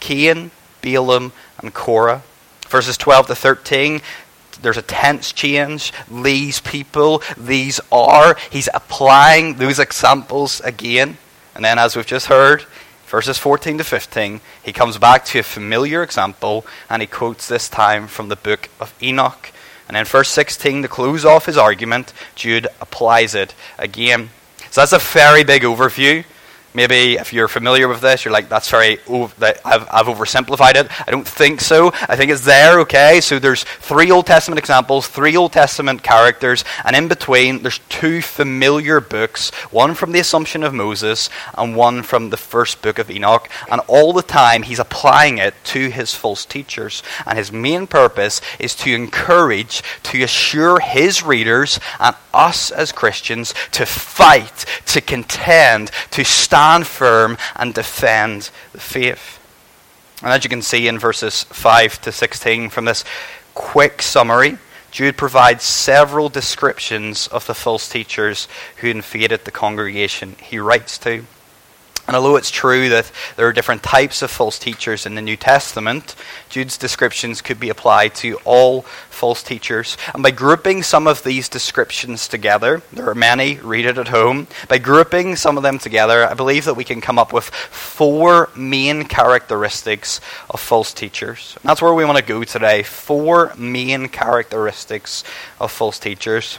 Cain, 0.00 0.50
Balaam, 0.82 1.32
and 1.58 1.72
Korah. 1.72 2.22
Verses 2.68 2.96
12 2.96 3.28
to 3.28 3.34
13 3.34 4.00
there's 4.62 4.76
a 4.76 4.82
tense 4.82 5.32
change. 5.32 5.92
These 6.10 6.60
people, 6.60 7.22
these 7.36 7.80
are. 7.92 8.36
He's 8.50 8.68
applying 8.72 9.54
those 9.54 9.78
examples 9.78 10.60
again. 10.60 11.18
And 11.54 11.64
then, 11.64 11.78
as 11.78 11.94
we've 11.94 12.06
just 12.06 12.26
heard, 12.26 12.64
verses 13.06 13.38
14 13.38 13.78
to 13.78 13.84
15, 13.84 14.40
he 14.62 14.72
comes 14.72 14.98
back 14.98 15.24
to 15.26 15.38
a 15.38 15.42
familiar 15.42 16.02
example 16.02 16.66
and 16.90 17.00
he 17.02 17.06
quotes 17.06 17.46
this 17.46 17.68
time 17.68 18.08
from 18.08 18.28
the 18.28 18.36
book 18.36 18.68
of 18.80 18.94
Enoch. 19.02 19.52
And 19.88 19.96
in 19.96 20.04
verse 20.04 20.30
16, 20.30 20.82
to 20.82 20.88
close 20.88 21.24
off 21.24 21.46
his 21.46 21.56
argument, 21.56 22.12
Jude 22.34 22.68
applies 22.80 23.34
it 23.34 23.54
again. 23.78 24.30
So 24.70 24.80
that's 24.80 24.92
a 24.92 24.98
very 24.98 25.44
big 25.44 25.62
overview. 25.62 26.24
Maybe 26.76 27.14
if 27.14 27.32
you're 27.32 27.46
familiar 27.46 27.86
with 27.86 28.00
this, 28.00 28.24
you're 28.24 28.32
like, 28.32 28.48
that's 28.48 28.68
very, 28.68 28.98
I've, 29.08 29.86
I've 29.92 30.06
oversimplified 30.06 30.74
it. 30.74 30.88
I 31.06 31.12
don't 31.12 31.26
think 31.26 31.60
so. 31.60 31.92
I 32.08 32.16
think 32.16 32.32
it's 32.32 32.44
there, 32.44 32.80
okay? 32.80 33.20
So 33.20 33.38
there's 33.38 33.62
three 33.62 34.10
Old 34.10 34.26
Testament 34.26 34.58
examples, 34.58 35.06
three 35.06 35.36
Old 35.36 35.52
Testament 35.52 36.02
characters, 36.02 36.64
and 36.84 36.96
in 36.96 37.06
between, 37.06 37.62
there's 37.62 37.78
two 37.88 38.20
familiar 38.20 39.00
books 39.00 39.50
one 39.70 39.94
from 39.94 40.10
the 40.10 40.18
Assumption 40.18 40.64
of 40.64 40.74
Moses 40.74 41.30
and 41.56 41.76
one 41.76 42.02
from 42.02 42.30
the 42.30 42.36
first 42.36 42.82
book 42.82 42.98
of 42.98 43.08
Enoch. 43.08 43.48
And 43.70 43.80
all 43.86 44.12
the 44.12 44.22
time, 44.22 44.62
he's 44.62 44.80
applying 44.80 45.38
it 45.38 45.54
to 45.66 45.90
his 45.90 46.12
false 46.12 46.44
teachers. 46.44 47.04
And 47.24 47.38
his 47.38 47.52
main 47.52 47.86
purpose 47.86 48.40
is 48.58 48.74
to 48.76 48.92
encourage, 48.92 49.84
to 50.04 50.24
assure 50.24 50.80
his 50.80 51.22
readers 51.22 51.78
and 52.00 52.16
us 52.32 52.72
as 52.72 52.90
Christians 52.90 53.54
to 53.70 53.86
fight, 53.86 54.64
to 54.86 55.00
contend, 55.00 55.92
to 56.10 56.24
stand 56.24 56.63
stand 56.64 56.86
firm 56.86 57.36
and 57.56 57.74
defend 57.74 58.50
the 58.72 58.80
faith. 58.80 59.38
And 60.22 60.32
as 60.32 60.44
you 60.44 60.48
can 60.48 60.62
see 60.62 60.88
in 60.88 60.98
verses 60.98 61.42
5 61.44 62.00
to 62.00 62.10
16 62.10 62.70
from 62.70 62.86
this 62.86 63.04
quick 63.52 64.00
summary, 64.00 64.56
Jude 64.90 65.18
provides 65.18 65.62
several 65.62 66.30
descriptions 66.30 67.28
of 67.28 67.46
the 67.46 67.54
false 67.54 67.86
teachers 67.86 68.48
who 68.78 68.88
invaded 68.88 69.44
the 69.44 69.50
congregation 69.50 70.36
he 70.40 70.58
writes 70.58 70.96
to. 70.98 71.26
And 72.06 72.14
although 72.14 72.36
it's 72.36 72.50
true 72.50 72.90
that 72.90 73.10
there 73.36 73.46
are 73.46 73.52
different 73.52 73.82
types 73.82 74.20
of 74.20 74.30
false 74.30 74.58
teachers 74.58 75.06
in 75.06 75.14
the 75.14 75.22
New 75.22 75.36
Testament, 75.36 76.14
Jude's 76.50 76.76
descriptions 76.76 77.40
could 77.40 77.58
be 77.58 77.70
applied 77.70 78.14
to 78.16 78.36
all 78.44 78.82
false 79.08 79.42
teachers. 79.42 79.96
And 80.12 80.22
by 80.22 80.30
grouping 80.30 80.82
some 80.82 81.06
of 81.06 81.24
these 81.24 81.48
descriptions 81.48 82.28
together, 82.28 82.82
there 82.92 83.08
are 83.08 83.14
many, 83.14 83.56
read 83.56 83.86
it 83.86 83.96
at 83.96 84.08
home. 84.08 84.48
By 84.68 84.78
grouping 84.78 85.36
some 85.36 85.56
of 85.56 85.62
them 85.62 85.78
together, 85.78 86.28
I 86.28 86.34
believe 86.34 86.66
that 86.66 86.74
we 86.74 86.84
can 86.84 87.00
come 87.00 87.18
up 87.18 87.32
with 87.32 87.46
four 87.46 88.50
main 88.54 89.04
characteristics 89.04 90.20
of 90.50 90.60
false 90.60 90.92
teachers. 90.92 91.56
And 91.62 91.70
that's 91.70 91.80
where 91.80 91.94
we 91.94 92.04
want 92.04 92.18
to 92.18 92.24
go 92.24 92.44
today. 92.44 92.82
Four 92.82 93.54
main 93.56 94.08
characteristics 94.08 95.24
of 95.58 95.72
false 95.72 95.98
teachers. 95.98 96.58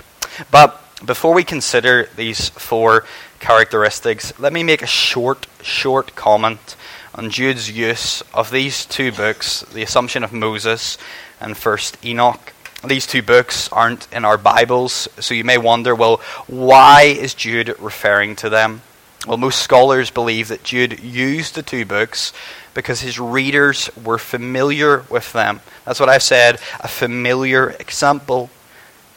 But 0.49 0.81
before 1.03 1.33
we 1.33 1.43
consider 1.43 2.07
these 2.15 2.49
four 2.49 3.05
characteristics, 3.39 4.37
let 4.39 4.53
me 4.53 4.63
make 4.63 4.81
a 4.81 4.87
short, 4.87 5.47
short 5.61 6.15
comment 6.15 6.75
on 7.13 7.29
Jude's 7.29 7.69
use 7.69 8.21
of 8.33 8.51
these 8.51 8.85
two 8.85 9.11
books, 9.11 9.61
The 9.73 9.83
Assumption 9.83 10.23
of 10.23 10.31
Moses 10.31 10.97
and 11.41 11.57
First 11.57 12.03
Enoch. 12.05 12.53
These 12.85 13.07
two 13.07 13.21
books 13.21 13.67
aren't 13.71 14.07
in 14.13 14.23
our 14.23 14.37
Bibles, 14.37 15.09
so 15.19 15.33
you 15.33 15.43
may 15.43 15.57
wonder, 15.57 15.95
well, 15.95 16.17
why 16.47 17.03
is 17.03 17.33
Jude 17.33 17.75
referring 17.79 18.35
to 18.37 18.49
them? 18.49 18.81
Well, 19.27 19.37
most 19.37 19.61
scholars 19.61 20.11
believe 20.11 20.49
that 20.49 20.63
Jude 20.63 20.99
used 20.99 21.55
the 21.55 21.63
two 21.63 21.85
books 21.85 22.31
because 22.75 23.01
his 23.01 23.19
readers 23.19 23.89
were 24.01 24.19
familiar 24.19 25.03
with 25.09 25.33
them. 25.33 25.61
That's 25.83 25.99
what 25.99 26.09
I've 26.09 26.21
said, 26.21 26.59
a 26.79 26.87
familiar 26.87 27.71
example. 27.71 28.49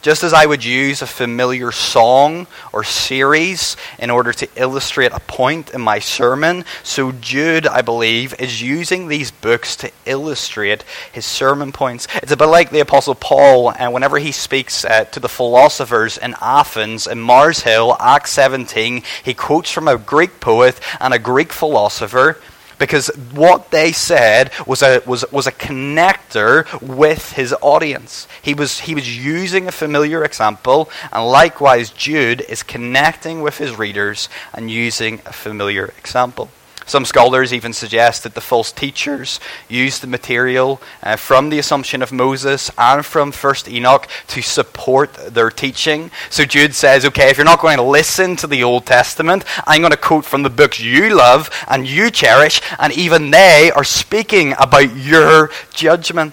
Just 0.09 0.25
as 0.25 0.33
I 0.33 0.47
would 0.47 0.65
use 0.65 1.03
a 1.03 1.07
familiar 1.07 1.71
song 1.71 2.47
or 2.73 2.83
series 2.83 3.77
in 3.99 4.09
order 4.09 4.33
to 4.33 4.49
illustrate 4.57 5.13
a 5.13 5.21
point 5.21 5.75
in 5.75 5.83
my 5.83 5.99
sermon, 5.99 6.65
so 6.83 7.13
Jude, 7.13 7.67
I 7.67 7.83
believe, 7.83 8.35
is 8.41 8.63
using 8.63 9.09
these 9.09 9.31
books 9.31 9.77
to 9.77 9.91
illustrate 10.07 10.83
his 11.13 11.27
sermon 11.27 11.73
points. 11.73 12.09
It's 12.23 12.33
a 12.33 12.39
bit 12.39 12.47
like 12.47 12.71
the 12.71 12.81
Apostle 12.81 13.17
Paul, 13.17 13.71
and 13.73 13.93
whenever 13.93 14.17
he 14.17 14.33
speaks 14.33 14.83
uh, 14.83 15.05
to 15.05 15.21
the 15.21 15.29
philosophers 15.29 16.17
in 16.17 16.35
Athens, 16.41 17.07
in 17.07 17.21
Mars 17.21 17.61
Hill, 17.61 17.95
Acts 18.01 18.31
17, 18.31 19.03
he 19.23 19.35
quotes 19.35 19.71
from 19.71 19.89
a 19.89 19.99
Greek 19.99 20.41
poet 20.41 20.81
and 21.01 21.13
a 21.13 21.19
Greek 21.19 21.53
philosopher 21.53 22.39
because 22.79 23.09
what 23.33 23.71
they 23.71 23.93
said 23.93 24.51
was 24.67 24.83
a, 24.83 25.03
was, 25.07 25.25
was 25.33 25.47
a 25.47 25.53
connector 25.53 26.67
with 26.81 27.33
his 27.33 27.55
audience. 27.61 28.27
He 28.43 28.55
was, 28.55 28.81
he 28.81 28.95
was 28.95 29.17
using 29.25 29.69
a 29.69 29.73
familiar 29.73 30.25
example, 30.25 30.91
and 31.13 31.27
likewise, 31.27 31.91
Jude 31.91 32.41
is 32.43 32.63
connecting 32.63 33.43
with 33.43 33.59
his 33.59 33.77
readers 33.77 34.29
and 34.53 34.71
using 34.71 35.21
a 35.27 35.33
familiar 35.33 35.87
example. 35.99 36.51
Some 36.89 37.05
scholars 37.05 37.53
even 37.53 37.75
suggest 37.75 38.23
that 38.23 38.35
the 38.35 38.41
false 38.41 38.73
teachers 38.73 39.41
used 39.69 40.03
the 40.03 40.07
material 40.07 40.81
uh, 41.03 41.17
from 41.17 41.51
the 41.51 41.59
Assumption 41.59 42.01
of 42.01 42.13
Moses 42.13 42.71
and 42.79 43.05
from 43.05 43.31
First 43.31 43.69
Enoch 43.69 44.09
to 44.29 44.41
support 44.41 45.13
their 45.13 45.51
teaching. 45.51 46.11
So 46.31 46.47
Jude 46.47 46.75
says, 46.75 47.05
okay, 47.05 47.29
if 47.29 47.37
you're 47.37 47.45
not 47.45 47.61
going 47.61 47.77
to 47.77 47.83
listen 47.83 48.37
to 48.37 48.47
the 48.47 48.65
Old 48.65 48.87
Testament, 48.87 49.45
I'm 49.67 49.83
going 49.83 49.91
to 49.91 49.99
quote 49.99 50.25
from 50.25 50.43
the 50.43 50.49
books 50.49 50.81
you 50.81 51.15
love 51.15 51.51
and 51.69 51.87
you 51.87 52.11
cherish, 52.11 52.63
and 52.79 52.91
even 52.95 53.33
they 53.33 53.71
are 53.77 53.85
speaking 53.85 54.55
about 54.59 54.97
your 54.97 55.51
judgment. 55.75 56.33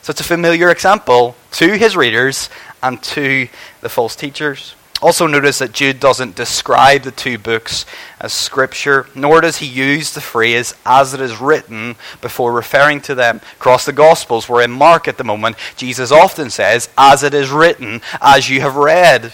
So 0.00 0.12
it's 0.12 0.20
a 0.22 0.24
familiar 0.24 0.70
example 0.70 1.36
to 1.52 1.76
his 1.76 1.94
readers 1.94 2.48
and 2.82 3.02
to 3.02 3.48
the 3.82 3.90
false 3.90 4.16
teachers. 4.16 4.74
Also, 5.02 5.26
notice 5.26 5.58
that 5.60 5.72
Jude 5.72 5.98
doesn't 5.98 6.36
describe 6.36 7.02
the 7.02 7.10
two 7.10 7.38
books 7.38 7.86
as 8.20 8.34
scripture, 8.34 9.06
nor 9.14 9.40
does 9.40 9.56
he 9.56 9.66
use 9.66 10.12
the 10.12 10.20
phrase 10.20 10.74
as 10.84 11.14
it 11.14 11.20
is 11.22 11.40
written 11.40 11.96
before 12.20 12.52
referring 12.52 13.00
to 13.02 13.14
them. 13.14 13.40
Across 13.54 13.86
the 13.86 13.94
Gospels, 13.94 14.46
we're 14.46 14.62
in 14.62 14.70
Mark 14.70 15.08
at 15.08 15.16
the 15.16 15.24
moment, 15.24 15.56
Jesus 15.76 16.12
often 16.12 16.50
says, 16.50 16.90
as 16.98 17.22
it 17.22 17.32
is 17.32 17.50
written, 17.50 18.02
as 18.20 18.50
you 18.50 18.60
have 18.60 18.76
read, 18.76 19.32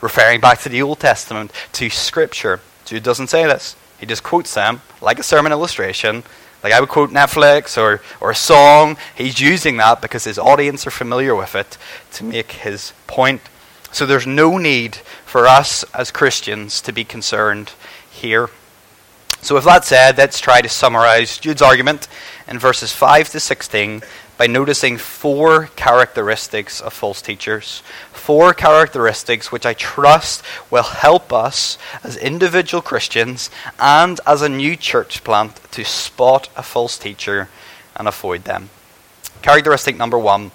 referring 0.00 0.40
back 0.40 0.60
to 0.60 0.70
the 0.70 0.80
Old 0.80 1.00
Testament, 1.00 1.52
to 1.72 1.90
scripture. 1.90 2.60
Jude 2.86 3.02
doesn't 3.02 3.28
say 3.28 3.44
this. 3.44 3.76
He 3.98 4.06
just 4.06 4.22
quotes 4.22 4.54
them 4.54 4.80
like 5.02 5.18
a 5.18 5.22
sermon 5.22 5.52
illustration, 5.52 6.22
like 6.62 6.72
I 6.72 6.80
would 6.80 6.88
quote 6.88 7.10
Netflix 7.10 7.76
or, 7.76 8.00
or 8.22 8.30
a 8.30 8.34
song. 8.34 8.96
He's 9.14 9.38
using 9.38 9.76
that 9.76 10.00
because 10.00 10.24
his 10.24 10.38
audience 10.38 10.86
are 10.86 10.90
familiar 10.90 11.34
with 11.34 11.54
it 11.54 11.76
to 12.12 12.24
make 12.24 12.52
his 12.52 12.94
point. 13.06 13.42
So 13.94 14.06
there's 14.06 14.26
no 14.26 14.58
need 14.58 14.96
for 15.24 15.46
us 15.46 15.84
as 15.94 16.10
Christians 16.10 16.80
to 16.80 16.92
be 16.92 17.04
concerned 17.04 17.74
here. 18.10 18.50
So, 19.40 19.54
with 19.54 19.62
that 19.66 19.84
said, 19.84 20.18
let's 20.18 20.40
try 20.40 20.60
to 20.62 20.68
summarize 20.68 21.38
Jude's 21.38 21.62
argument 21.62 22.08
in 22.48 22.58
verses 22.58 22.90
5 22.90 23.28
to 23.28 23.38
16 23.38 24.02
by 24.36 24.48
noticing 24.48 24.98
four 24.98 25.68
characteristics 25.76 26.80
of 26.80 26.92
false 26.92 27.22
teachers. 27.22 27.84
Four 28.12 28.52
characteristics 28.52 29.52
which 29.52 29.64
I 29.64 29.74
trust 29.74 30.42
will 30.72 30.82
help 30.82 31.32
us 31.32 31.78
as 32.02 32.16
individual 32.16 32.82
Christians 32.82 33.48
and 33.78 34.18
as 34.26 34.42
a 34.42 34.48
new 34.48 34.74
church 34.74 35.22
plant 35.22 35.60
to 35.70 35.84
spot 35.84 36.48
a 36.56 36.64
false 36.64 36.98
teacher 36.98 37.48
and 37.94 38.08
avoid 38.08 38.42
them. 38.42 38.70
Characteristic 39.40 39.96
number 39.96 40.18
one 40.18 40.50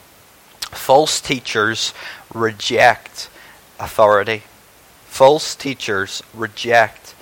false 0.72 1.22
teachers 1.22 1.94
reject 2.34 3.30
authority. 3.80 4.44
False 5.06 5.56
teachers 5.56 6.22
reject 6.34 7.16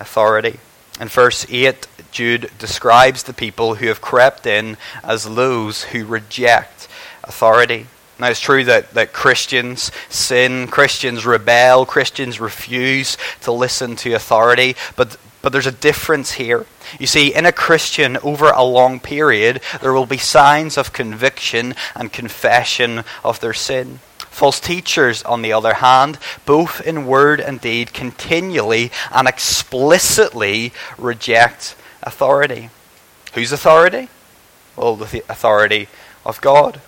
authority. 0.00 0.58
In 1.00 1.08
verse 1.08 1.46
8, 1.48 1.86
Jude 2.12 2.50
describes 2.58 3.22
the 3.22 3.32
people 3.32 3.76
who 3.76 3.88
have 3.88 4.00
crept 4.00 4.46
in 4.46 4.76
as 5.02 5.24
those 5.24 5.84
who 5.84 6.04
reject 6.04 6.88
authority. 7.24 7.86
Now, 8.18 8.28
it's 8.28 8.40
true 8.40 8.64
that, 8.64 8.92
that 8.94 9.12
Christians 9.12 9.90
sin, 10.08 10.68
Christians 10.68 11.26
rebel, 11.26 11.86
Christians 11.86 12.40
refuse 12.40 13.16
to 13.40 13.50
listen 13.50 13.96
to 13.96 14.12
authority, 14.12 14.76
but, 14.96 15.16
but 15.42 15.52
there's 15.52 15.66
a 15.66 15.72
difference 15.72 16.32
here. 16.32 16.66
You 16.98 17.06
see, 17.06 17.34
in 17.34 17.44
a 17.44 17.52
Christian 17.52 18.16
over 18.18 18.50
a 18.50 18.62
long 18.62 19.00
period, 19.00 19.60
there 19.80 19.92
will 19.92 20.06
be 20.06 20.18
signs 20.18 20.78
of 20.78 20.92
conviction 20.92 21.74
and 21.94 22.12
confession 22.12 23.04
of 23.24 23.40
their 23.40 23.52
sin. 23.52 23.98
False 24.18 24.60
teachers, 24.60 25.22
on 25.24 25.42
the 25.42 25.52
other 25.52 25.74
hand, 25.74 26.18
both 26.46 26.80
in 26.80 27.06
word 27.06 27.40
and 27.40 27.60
deed, 27.60 27.92
continually 27.92 28.90
and 29.10 29.28
explicitly 29.28 30.72
reject 30.96 31.76
authority. 32.02 32.70
Whose 33.34 33.52
authority? 33.52 34.08
Well, 34.76 34.96
the 34.96 35.22
authority 35.28 35.88
of 36.24 36.40
God. 36.40 36.80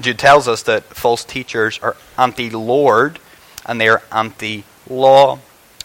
Jude 0.00 0.18
tells 0.18 0.48
us 0.48 0.62
that 0.64 0.84
false 0.84 1.24
teachers 1.24 1.78
are 1.80 1.96
anti 2.18 2.50
Lord 2.50 3.20
and 3.64 3.80
they 3.80 3.88
are 3.88 4.02
anti 4.10 4.64
law. 4.88 5.38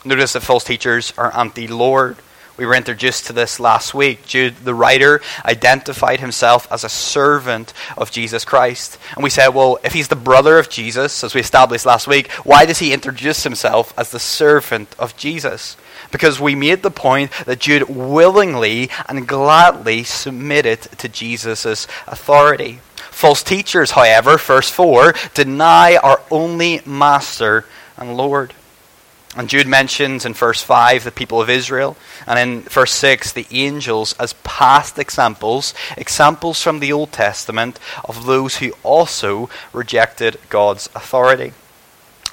Notice 0.06 0.34
that 0.34 0.42
false 0.42 0.64
teachers 0.64 1.14
are 1.18 1.36
anti 1.38 1.68
Lord. 1.68 2.18
We 2.60 2.66
were 2.66 2.76
introduced 2.76 3.28
to 3.28 3.34
this 3.34 3.58
last 3.58 3.94
week. 3.94 4.26
Jude, 4.26 4.56
the 4.66 4.74
writer, 4.74 5.22
identified 5.46 6.20
himself 6.20 6.70
as 6.70 6.84
a 6.84 6.90
servant 6.90 7.74
of 7.98 8.12
Jesus 8.12 8.44
Christ. 8.44 8.98
And 9.16 9.24
we 9.24 9.30
said, 9.30 9.50
well, 9.50 9.78
if 9.82 9.94
he's 9.94 10.10
the 10.10 10.18
brother 10.18 10.60
of 10.60 10.70
Jesus, 10.70 11.24
as 11.24 11.34
we 11.34 11.40
established 11.40 11.86
last 11.86 12.06
week, 12.06 12.30
why 12.44 12.66
does 12.66 12.80
he 12.80 12.92
introduce 12.92 13.44
himself 13.44 13.94
as 13.98 14.12
the 14.12 14.20
servant 14.20 14.94
of 15.00 15.16
Jesus? 15.16 15.78
Because 16.12 16.42
we 16.42 16.54
made 16.54 16.84
the 16.84 16.92
point 16.92 17.32
that 17.46 17.60
Jude 17.60 17.88
willingly 17.88 18.90
and 19.08 19.26
gladly 19.26 20.04
submitted 20.04 20.82
to 20.82 21.08
Jesus' 21.08 21.88
authority. 22.08 22.80
False 23.10 23.42
teachers, 23.42 23.92
however, 23.92 24.38
verse 24.38 24.70
4, 24.70 25.14
deny 25.34 25.96
our 25.96 26.22
only 26.30 26.82
master 26.86 27.66
and 27.98 28.18
Lord. 28.18 28.54
And 29.36 29.48
Jude 29.48 29.68
mentions 29.68 30.26
in 30.26 30.34
verse 30.34 30.62
5 30.64 31.04
the 31.04 31.12
people 31.12 31.40
of 31.40 31.50
Israel, 31.50 31.96
and 32.26 32.40
in 32.40 32.62
verse 32.64 32.92
6 32.94 33.32
the 33.32 33.46
angels 33.52 34.14
as 34.14 34.34
past 34.44 34.98
examples, 34.98 35.74
examples 35.96 36.62
from 36.62 36.80
the 36.80 36.92
Old 36.92 37.12
Testament 37.12 37.80
of 38.04 38.26
those 38.26 38.58
who 38.58 38.72
also 38.82 39.50
rejected 39.72 40.40
God's 40.50 40.88
authority. 40.96 41.54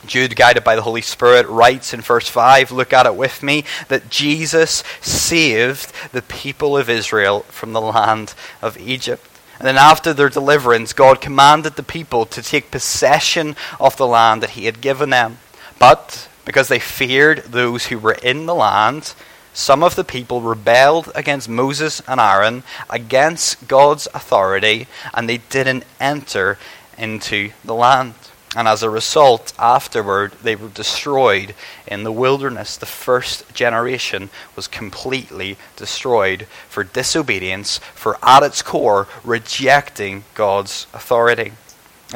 Jude, 0.07 0.37
guided 0.37 0.65
by 0.65 0.77
the 0.77 0.83
Holy 0.83 1.03
Spirit, 1.03 1.47
writes 1.49 1.93
in 1.93 2.01
verse 2.01 2.29
5, 2.29 2.71
look 2.73 2.93
at 2.93 3.07
it 3.07 3.17
with 3.17 3.43
me, 3.43 3.65
that 3.89 4.09
Jesus 4.09 4.83
saved 5.01 5.93
the 6.13 6.23
people 6.23 6.77
of 6.77 6.89
Israel 6.89 7.41
from 7.49 7.73
the 7.73 7.81
land 7.81 8.35
of 8.63 8.79
Egypt. 8.79 9.27
And 9.59 9.67
then 9.67 9.77
after 9.77 10.13
their 10.13 10.29
deliverance, 10.29 10.93
God 10.93 11.21
commanded 11.21 11.75
the 11.75 11.83
people 11.83 12.27
to 12.27 12.43
take 12.43 12.71
possession 12.71 13.57
of 13.81 13.97
the 13.97 14.07
land 14.07 14.43
that 14.43 14.51
He 14.51 14.67
had 14.67 14.81
given 14.81 15.11
them. 15.11 15.39
But 15.79 16.29
because 16.47 16.69
they 16.69 16.79
feared 16.79 17.39
those 17.41 17.87
who 17.87 17.99
were 17.99 18.17
in 18.23 18.47
the 18.47 18.55
land, 18.55 19.13
some 19.53 19.83
of 19.83 19.97
the 19.97 20.05
people 20.05 20.41
rebelled 20.41 21.11
against 21.15 21.49
Moses 21.49 22.01
and 22.07 22.21
Aaron, 22.21 22.63
against 22.89 23.69
God's 23.69 24.07
authority, 24.15 24.87
and 25.13 25.29
they 25.29 25.39
didn't 25.39 25.85
enter 26.01 26.57
into 26.97 27.51
the 27.65 27.75
land. 27.75 28.15
And 28.55 28.69
as 28.69 28.83
a 28.83 28.89
result, 28.89 29.53
afterward, 29.59 30.33
they 30.43 30.57
were 30.57 30.69
destroyed 30.69 31.55
in 31.87 32.05
the 32.05 32.13
wilderness. 32.13 32.77
The 32.77 32.87
first 32.87 33.53
generation 33.53 34.31
was 34.55 34.67
completely 34.67 35.59
destroyed 35.75 36.47
for 36.69 36.85
disobedience, 36.85 37.79
for 37.95 38.19
at 38.23 38.43
its 38.43 38.63
core, 38.63 39.09
rejecting 39.25 40.25
God's 40.35 40.87
authority. 40.95 41.53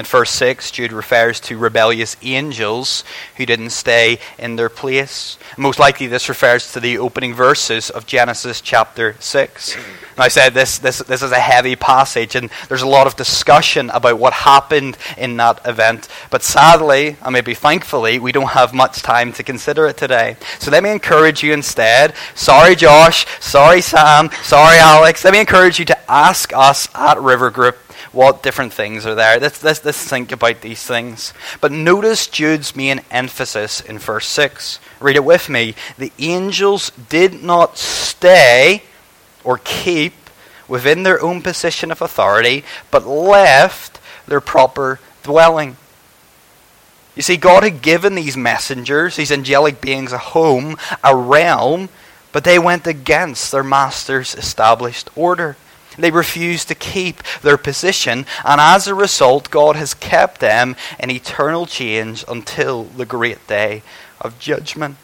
In 0.00 0.06
verse 0.06 0.30
6, 0.30 0.70
Jude 0.70 0.92
refers 0.92 1.40
to 1.40 1.58
rebellious 1.58 2.16
angels 2.22 3.04
who 3.36 3.44
didn't 3.44 3.68
stay 3.68 4.18
in 4.38 4.56
their 4.56 4.70
place. 4.70 5.36
Most 5.58 5.78
likely, 5.78 6.06
this 6.06 6.30
refers 6.30 6.72
to 6.72 6.80
the 6.80 6.96
opening 6.96 7.34
verses 7.34 7.90
of 7.90 8.06
Genesis 8.06 8.62
chapter 8.62 9.14
6. 9.20 9.76
And 9.76 9.84
I 10.16 10.28
said 10.28 10.54
this, 10.54 10.78
this, 10.78 11.00
this 11.00 11.22
is 11.22 11.32
a 11.32 11.38
heavy 11.38 11.76
passage, 11.76 12.34
and 12.34 12.48
there's 12.68 12.80
a 12.80 12.88
lot 12.88 13.06
of 13.06 13.14
discussion 13.14 13.90
about 13.90 14.18
what 14.18 14.32
happened 14.32 14.96
in 15.18 15.36
that 15.36 15.60
event. 15.66 16.08
But 16.30 16.42
sadly, 16.42 17.18
and 17.20 17.34
maybe 17.34 17.52
thankfully, 17.52 18.18
we 18.18 18.32
don't 18.32 18.52
have 18.52 18.72
much 18.72 19.02
time 19.02 19.34
to 19.34 19.42
consider 19.42 19.86
it 19.86 19.98
today. 19.98 20.38
So 20.60 20.70
let 20.70 20.82
me 20.82 20.88
encourage 20.88 21.42
you 21.42 21.52
instead. 21.52 22.14
Sorry, 22.34 22.74
Josh. 22.74 23.26
Sorry, 23.38 23.82
Sam. 23.82 24.30
Sorry, 24.44 24.78
Alex. 24.78 25.24
Let 25.24 25.34
me 25.34 25.40
encourage 25.40 25.78
you 25.78 25.84
to 25.84 26.10
ask 26.10 26.54
us 26.54 26.88
at 26.94 27.20
River 27.20 27.50
Group 27.50 27.76
what 28.12 28.42
different 28.42 28.72
things 28.72 29.06
are 29.06 29.14
there. 29.14 29.38
Let's, 29.38 29.62
let's, 29.62 29.84
let's 29.84 30.04
think 30.04 30.32
about 30.32 30.62
these 30.62 30.82
things. 30.82 31.32
But 31.60 31.72
notice 31.72 32.26
Jude's 32.26 32.74
main 32.74 33.02
emphasis 33.10 33.80
in 33.80 33.98
verse 33.98 34.26
6. 34.26 34.80
Read 34.98 35.16
it 35.16 35.24
with 35.24 35.48
me. 35.48 35.74
The 35.96 36.12
angels 36.18 36.90
did 37.08 37.42
not 37.42 37.78
stay 37.78 38.82
or 39.44 39.58
keep 39.58 40.14
within 40.66 41.02
their 41.02 41.20
own 41.22 41.42
position 41.42 41.90
of 41.90 42.02
authority, 42.02 42.64
but 42.90 43.06
left 43.06 44.00
their 44.26 44.40
proper 44.40 45.00
dwelling. 45.22 45.76
You 47.16 47.22
see, 47.22 47.36
God 47.36 47.64
had 47.64 47.82
given 47.82 48.14
these 48.14 48.36
messengers, 48.36 49.16
these 49.16 49.32
angelic 49.32 49.80
beings, 49.80 50.12
a 50.12 50.18
home, 50.18 50.76
a 51.02 51.16
realm, 51.16 51.88
but 52.32 52.44
they 52.44 52.58
went 52.58 52.86
against 52.86 53.50
their 53.50 53.64
master's 53.64 54.34
established 54.34 55.10
order. 55.16 55.56
They 56.00 56.10
refuse 56.10 56.64
to 56.66 56.74
keep 56.74 57.22
their 57.42 57.56
position, 57.56 58.26
and 58.44 58.60
as 58.60 58.86
a 58.86 58.94
result, 58.94 59.50
God 59.50 59.76
has 59.76 59.94
kept 59.94 60.40
them 60.40 60.76
in 60.98 61.10
eternal 61.10 61.66
change 61.66 62.24
until 62.26 62.84
the 62.84 63.06
great 63.06 63.46
day 63.46 63.82
of 64.20 64.38
judgment. 64.38 64.96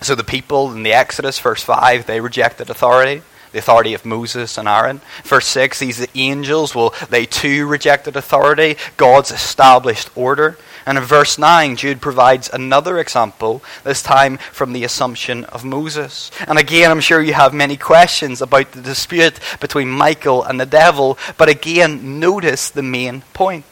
So 0.00 0.14
the 0.14 0.24
people 0.24 0.72
in 0.72 0.82
the 0.82 0.92
Exodus, 0.92 1.38
verse 1.38 1.62
5, 1.62 2.06
they 2.06 2.20
rejected 2.20 2.68
authority, 2.68 3.22
the 3.52 3.58
authority 3.58 3.94
of 3.94 4.04
Moses 4.04 4.58
and 4.58 4.68
Aaron. 4.68 5.00
Verse 5.24 5.46
6, 5.46 5.78
these 5.78 6.06
angels, 6.14 6.74
well, 6.74 6.94
they 7.08 7.24
too 7.24 7.66
rejected 7.66 8.14
authority, 8.16 8.76
God's 8.96 9.30
established 9.30 10.10
order. 10.14 10.58
And 10.86 10.96
in 10.96 11.04
verse 11.04 11.36
9, 11.36 11.74
Jude 11.74 12.00
provides 12.00 12.48
another 12.48 12.98
example, 12.98 13.60
this 13.82 14.02
time 14.02 14.38
from 14.38 14.72
the 14.72 14.84
assumption 14.84 15.44
of 15.46 15.64
Moses. 15.64 16.30
And 16.46 16.58
again, 16.58 16.92
I'm 16.92 17.00
sure 17.00 17.20
you 17.20 17.34
have 17.34 17.52
many 17.52 17.76
questions 17.76 18.40
about 18.40 18.70
the 18.70 18.80
dispute 18.80 19.40
between 19.60 19.90
Michael 19.90 20.44
and 20.44 20.60
the 20.60 20.66
devil, 20.66 21.18
but 21.36 21.48
again, 21.48 22.20
notice 22.20 22.70
the 22.70 22.82
main 22.82 23.22
point. 23.34 23.64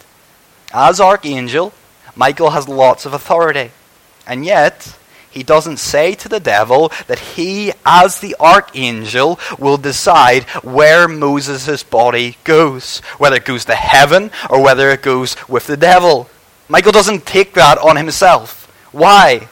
As 0.73 0.99
archangel, 0.99 1.73
Michael 2.17 2.51
has 2.51 2.69
lots 2.69 3.07
of 3.07 3.15
authority. 3.15 3.71
And 4.27 4.45
yet, 4.45 4.99
he 5.31 5.43
doesn't 5.43 5.79
say 5.79 6.15
to 6.15 6.29
the 6.29 6.41
devil 6.41 6.93
that 7.07 7.19
he, 7.19 7.73
as 7.85 8.21
the 8.21 8.37
archangel, 8.41 9.39
will 9.59 9.77
decide 9.77 10.45
where 10.63 11.07
Moses' 11.07 11.83
body 11.83 12.39
goes, 12.45 13.01
whether 13.19 13.37
it 13.37 13.45
goes 13.45 13.65
to 13.67 13.75
heaven 13.75 14.31
or 14.49 14.63
whether 14.63 14.91
it 14.91 15.03
goes 15.03 15.37
with 15.49 15.67
the 15.67 15.77
devil. 15.77 16.29
Michael 16.69 16.93
doesn't 16.93 17.27
take 17.27 17.55
that 17.55 17.79
on 17.79 17.97
himself. 17.97 18.65
Why? 18.93 19.49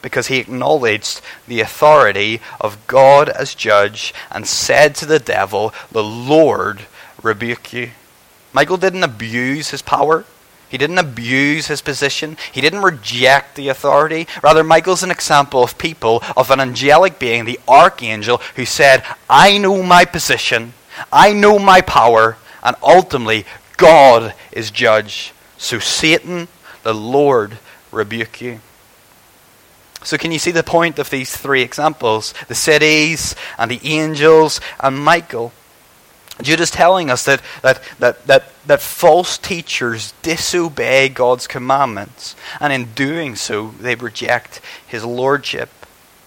Because 0.00 0.26
he 0.26 0.38
acknowledged 0.38 1.20
the 1.46 1.60
authority 1.60 2.40
of 2.60 2.84
God 2.86 3.28
as 3.28 3.54
judge 3.54 4.12
and 4.30 4.46
said 4.46 4.94
to 4.96 5.06
the 5.06 5.20
devil, 5.20 5.72
The 5.92 6.02
Lord 6.02 6.82
rebuke 7.22 7.72
you. 7.72 7.90
Michael 8.52 8.76
didn't 8.76 9.04
abuse 9.04 9.70
his 9.70 9.82
power. 9.82 10.24
He 10.68 10.78
didn't 10.78 10.98
abuse 10.98 11.66
his 11.66 11.82
position. 11.82 12.38
He 12.50 12.62
didn't 12.62 12.82
reject 12.82 13.56
the 13.56 13.68
authority. 13.68 14.26
Rather, 14.42 14.64
Michael's 14.64 15.02
an 15.02 15.10
example 15.10 15.62
of 15.62 15.76
people, 15.76 16.22
of 16.34 16.50
an 16.50 16.60
angelic 16.60 17.18
being, 17.18 17.44
the 17.44 17.60
archangel, 17.68 18.40
who 18.56 18.64
said, 18.64 19.04
I 19.28 19.58
know 19.58 19.82
my 19.82 20.06
position, 20.06 20.72
I 21.12 21.34
know 21.34 21.58
my 21.58 21.82
power, 21.82 22.38
and 22.62 22.74
ultimately, 22.82 23.44
God 23.76 24.34
is 24.50 24.70
judge. 24.70 25.34
So, 25.62 25.78
Satan, 25.78 26.48
the 26.82 26.92
Lord, 26.92 27.58
rebuke 27.92 28.40
you. 28.40 28.58
So, 30.02 30.18
can 30.18 30.32
you 30.32 30.40
see 30.40 30.50
the 30.50 30.64
point 30.64 30.98
of 30.98 31.08
these 31.08 31.36
three 31.36 31.62
examples? 31.62 32.34
The 32.48 32.56
cities, 32.56 33.36
and 33.56 33.70
the 33.70 33.80
angels, 33.84 34.60
and 34.80 34.98
Michael. 34.98 35.52
Jude 36.42 36.58
is 36.58 36.72
telling 36.72 37.10
us 37.10 37.24
that, 37.26 37.42
that, 37.62 37.80
that, 38.00 38.26
that, 38.26 38.52
that 38.66 38.82
false 38.82 39.38
teachers 39.38 40.14
disobey 40.22 41.08
God's 41.08 41.46
commandments, 41.46 42.34
and 42.58 42.72
in 42.72 42.92
doing 42.94 43.36
so, 43.36 43.68
they 43.78 43.94
reject 43.94 44.60
his 44.84 45.04
lordship. 45.04 45.68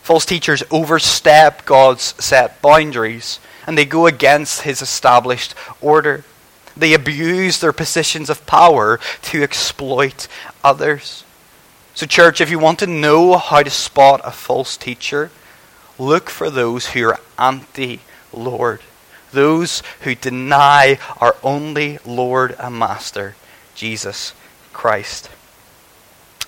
False 0.02 0.26
teachers 0.26 0.64
overstep 0.72 1.66
God's 1.66 2.16
set 2.24 2.62
boundaries, 2.62 3.42
and 3.68 3.78
they 3.78 3.84
go 3.84 4.08
against 4.08 4.62
his 4.62 4.82
established 4.82 5.56
order. 5.82 6.24
They 6.78 6.94
abuse 6.94 7.60
their 7.60 7.74
positions 7.74 8.30
of 8.30 8.46
power 8.46 9.00
to 9.24 9.44
exploit 9.44 10.28
others. 10.64 11.24
So, 11.94 12.06
church, 12.06 12.42
if 12.42 12.50
you 12.50 12.60
want 12.60 12.80
to 12.80 12.88
know 12.88 13.38
how 13.38 13.64
to 13.64 13.70
spot 13.70 14.20
a 14.24 14.32
false 14.32 14.76
teacher, 14.76 15.32
look 15.98 16.30
for 16.30 16.50
those 16.50 16.88
who 16.88 17.08
are 17.08 17.20
anti 17.40 18.02
Lord, 18.34 18.82
those 19.32 19.82
who 20.02 20.14
deny 20.16 21.00
our 21.22 21.38
only 21.42 22.00
Lord 22.06 22.56
and 22.60 22.78
Master, 22.78 23.36
Jesus 23.76 24.34
Christ. 24.74 25.30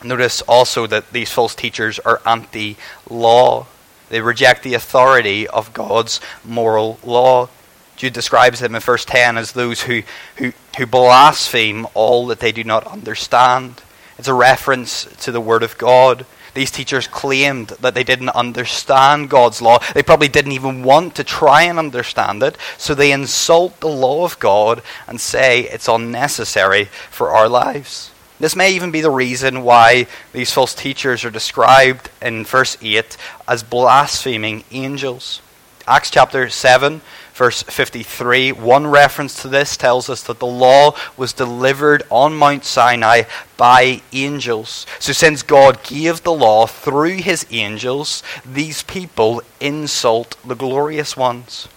Notice 0.04 0.42
also 0.42 0.86
that 0.88 1.12
these 1.12 1.32
false 1.32 1.56
teachers 1.56 1.98
are 2.00 2.22
anti 2.26 2.76
law. 3.10 3.68
They 4.10 4.22
reject 4.22 4.64
the 4.64 4.74
authority 4.74 5.48
of 5.48 5.74
God's 5.74 6.20
moral 6.44 7.00
law. 7.04 7.50
Jude 7.98 8.14
describes 8.14 8.60
them 8.60 8.76
in 8.76 8.82
verse 8.82 9.04
10 9.06 9.38
as 9.38 9.52
those 9.52 9.82
who, 9.82 10.04
who, 10.38 10.54
who 10.78 10.86
blaspheme 10.86 11.88
all 11.96 12.28
that 12.28 12.40
they 12.40 12.52
do 12.52 12.64
not 12.64 12.86
understand. 12.86 13.82
It's 14.20 14.28
a 14.28 14.34
reference 14.36 15.06
to 15.22 15.32
the 15.32 15.42
Word 15.42 15.64
of 15.64 15.78
God. 15.80 16.26
These 16.54 16.72
teachers 16.72 17.08
claimed 17.08 17.70
that 17.82 17.96
they 17.96 18.04
didn't 18.04 18.30
understand 18.30 19.30
God's 19.30 19.62
law. 19.62 19.80
They 19.94 20.04
probably 20.04 20.28
didn't 20.28 20.54
even 20.54 20.84
want 20.84 21.16
to 21.16 21.24
try 21.24 21.64
and 21.64 21.78
understand 21.80 22.44
it. 22.44 22.56
So 22.78 22.94
they 22.94 23.12
insult 23.12 23.80
the 23.80 23.88
law 23.88 24.26
of 24.26 24.40
God 24.40 24.82
and 25.08 25.20
say 25.20 25.62
it's 25.62 25.88
unnecessary 25.88 26.86
for 27.10 27.32
our 27.32 27.50
lives. 27.50 28.12
This 28.40 28.56
may 28.56 28.72
even 28.74 28.92
be 28.92 29.02
the 29.02 29.10
reason 29.10 29.64
why 29.64 30.06
these 30.34 30.54
false 30.54 30.76
teachers 30.76 31.26
are 31.26 31.32
described 31.32 32.12
in 32.22 32.46
verse 32.46 32.78
8 32.80 33.18
as 33.48 33.64
blaspheming 33.64 34.64
angels. 34.72 35.42
Acts 35.88 36.12
chapter 36.12 36.50
7, 36.50 37.02
verse 37.38 37.62
53, 37.62 38.52
one 38.52 38.88
reference 38.88 39.42
to 39.42 39.48
this 39.48 39.78
tells 39.78 40.10
us 40.10 40.24
that 40.24 40.40
the 40.40 40.46
law 40.48 40.96
was 41.16 41.34
delivered 41.34 42.02
on 42.10 42.36
Mount 42.36 42.66
Sinai 42.66 43.24
by 43.56 44.02
angels. 44.12 44.88
So, 45.00 45.14
since 45.14 45.44
God 45.44 45.84
gave 45.84 46.24
the 46.24 46.34
law 46.34 46.66
through 46.66 47.18
his 47.18 47.46
angels, 47.52 48.24
these 48.44 48.82
people 48.84 49.44
insult 49.60 50.36
the 50.44 50.56
glorious 50.56 51.16
ones. 51.16 51.68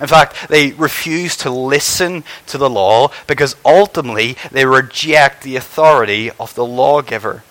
In 0.00 0.06
fact, 0.06 0.48
they 0.48 0.72
refuse 0.72 1.36
to 1.38 1.50
listen 1.50 2.22
to 2.46 2.58
the 2.58 2.70
law 2.70 3.10
because 3.26 3.56
ultimately 3.64 4.36
they 4.52 4.66
reject 4.66 5.42
the 5.42 5.56
authority 5.56 6.30
of 6.38 6.54
the 6.54 6.66
lawgiver. 6.66 7.42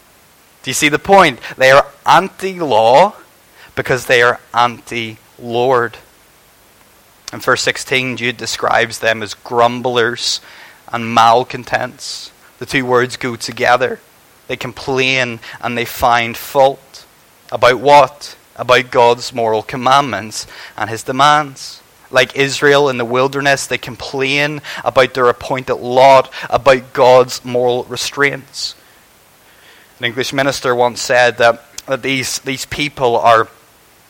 Do 0.61 0.69
you 0.69 0.75
see 0.75 0.89
the 0.89 0.99
point? 0.99 1.39
They 1.57 1.71
are 1.71 1.87
anti 2.05 2.59
law 2.59 3.15
because 3.75 4.05
they 4.05 4.21
are 4.21 4.39
anti 4.53 5.17
Lord. 5.39 5.97
In 7.37 7.41
verse 7.41 7.61
16, 7.61 8.17
Jude 8.17 8.37
describes 8.37 8.97
them 8.97 9.21
as 9.21 9.35
grumblers 9.35 10.41
and 10.91 11.13
malcontents. 11.13 12.31
The 12.57 12.65
two 12.65 12.83
words 12.83 13.15
go 13.15 13.35
together. 13.35 13.99
They 14.47 14.55
complain 14.57 15.39
and 15.61 15.77
they 15.77 15.85
find 15.85 16.35
fault. 16.35 17.05
About 17.51 17.79
what? 17.79 18.35
About 18.55 18.89
God's 18.89 19.35
moral 19.35 19.61
commandments 19.61 20.47
and 20.75 20.89
his 20.89 21.03
demands 21.03 21.83
like 22.09 22.35
Israel 22.35 22.89
in 22.89 22.97
the 22.97 23.05
wilderness, 23.05 23.67
they 23.67 23.77
complain 23.77 24.63
about 24.83 25.13
their 25.13 25.29
appointed 25.29 25.75
lot, 25.75 26.33
about 26.49 26.91
God's 26.91 27.45
moral 27.45 27.83
restraints. 27.83 28.73
An 29.99 30.05
English 30.05 30.33
minister 30.33 30.73
once 30.73 31.03
said 31.03 31.37
that, 31.37 31.61
that 31.85 32.01
these, 32.01 32.39
these 32.39 32.65
people 32.65 33.15
are, 33.15 33.47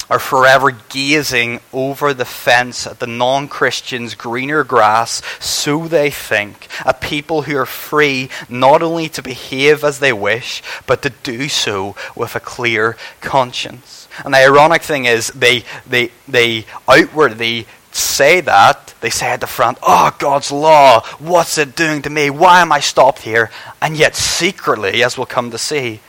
are 0.10 0.20
forever 0.20 0.72
gazing 0.90 1.60
over 1.74 2.14
the 2.14 2.26
fence 2.26 2.88
at 2.88 3.00
the 3.00 3.08
non 3.08 3.48
Christians' 3.48 4.16
greener 4.16 4.64
grass, 4.64 5.22
so 5.40 5.88
they 5.88 6.10
think, 6.10 6.68
a 6.86 6.94
people 6.94 7.44
who 7.44 7.58
are 7.58 7.66
free 7.66 8.30
not 8.50 8.82
only 8.82 9.10
to 9.10 9.22
behave 9.22 9.84
as 9.84 10.00
they 10.00 10.14
wish, 10.14 10.64
but 10.86 11.02
to 11.02 11.10
do 11.10 11.50
so 11.50 11.96
with 12.16 12.36
a 12.36 12.40
clear 12.40 12.98
conscience. 13.22 14.08
And 14.24 14.34
the 14.34 14.40
ironic 14.40 14.82
thing 14.82 15.06
is, 15.06 15.28
they, 15.30 15.64
they, 15.86 16.12
they 16.28 16.66
outwardly 16.88 17.68
say 17.92 18.42
that. 18.42 18.94
They 19.02 19.10
say 19.10 19.28
at 19.28 19.42
the 19.42 19.48
front, 19.48 19.78
Oh, 19.84 20.16
God's 20.18 20.52
law, 20.52 21.02
what's 21.20 21.58
it 21.58 21.76
doing 21.76 22.02
to 22.04 22.10
me? 22.10 22.30
Why 22.30 22.62
am 22.62 22.72
I 22.72 22.80
stopped 22.80 23.20
here? 23.20 23.52
And 23.82 23.98
yet, 23.98 24.16
secretly, 24.16 25.04
as 25.04 25.18
we'll 25.18 25.26
come 25.26 25.52
to 25.52 25.58
see, 25.58 26.00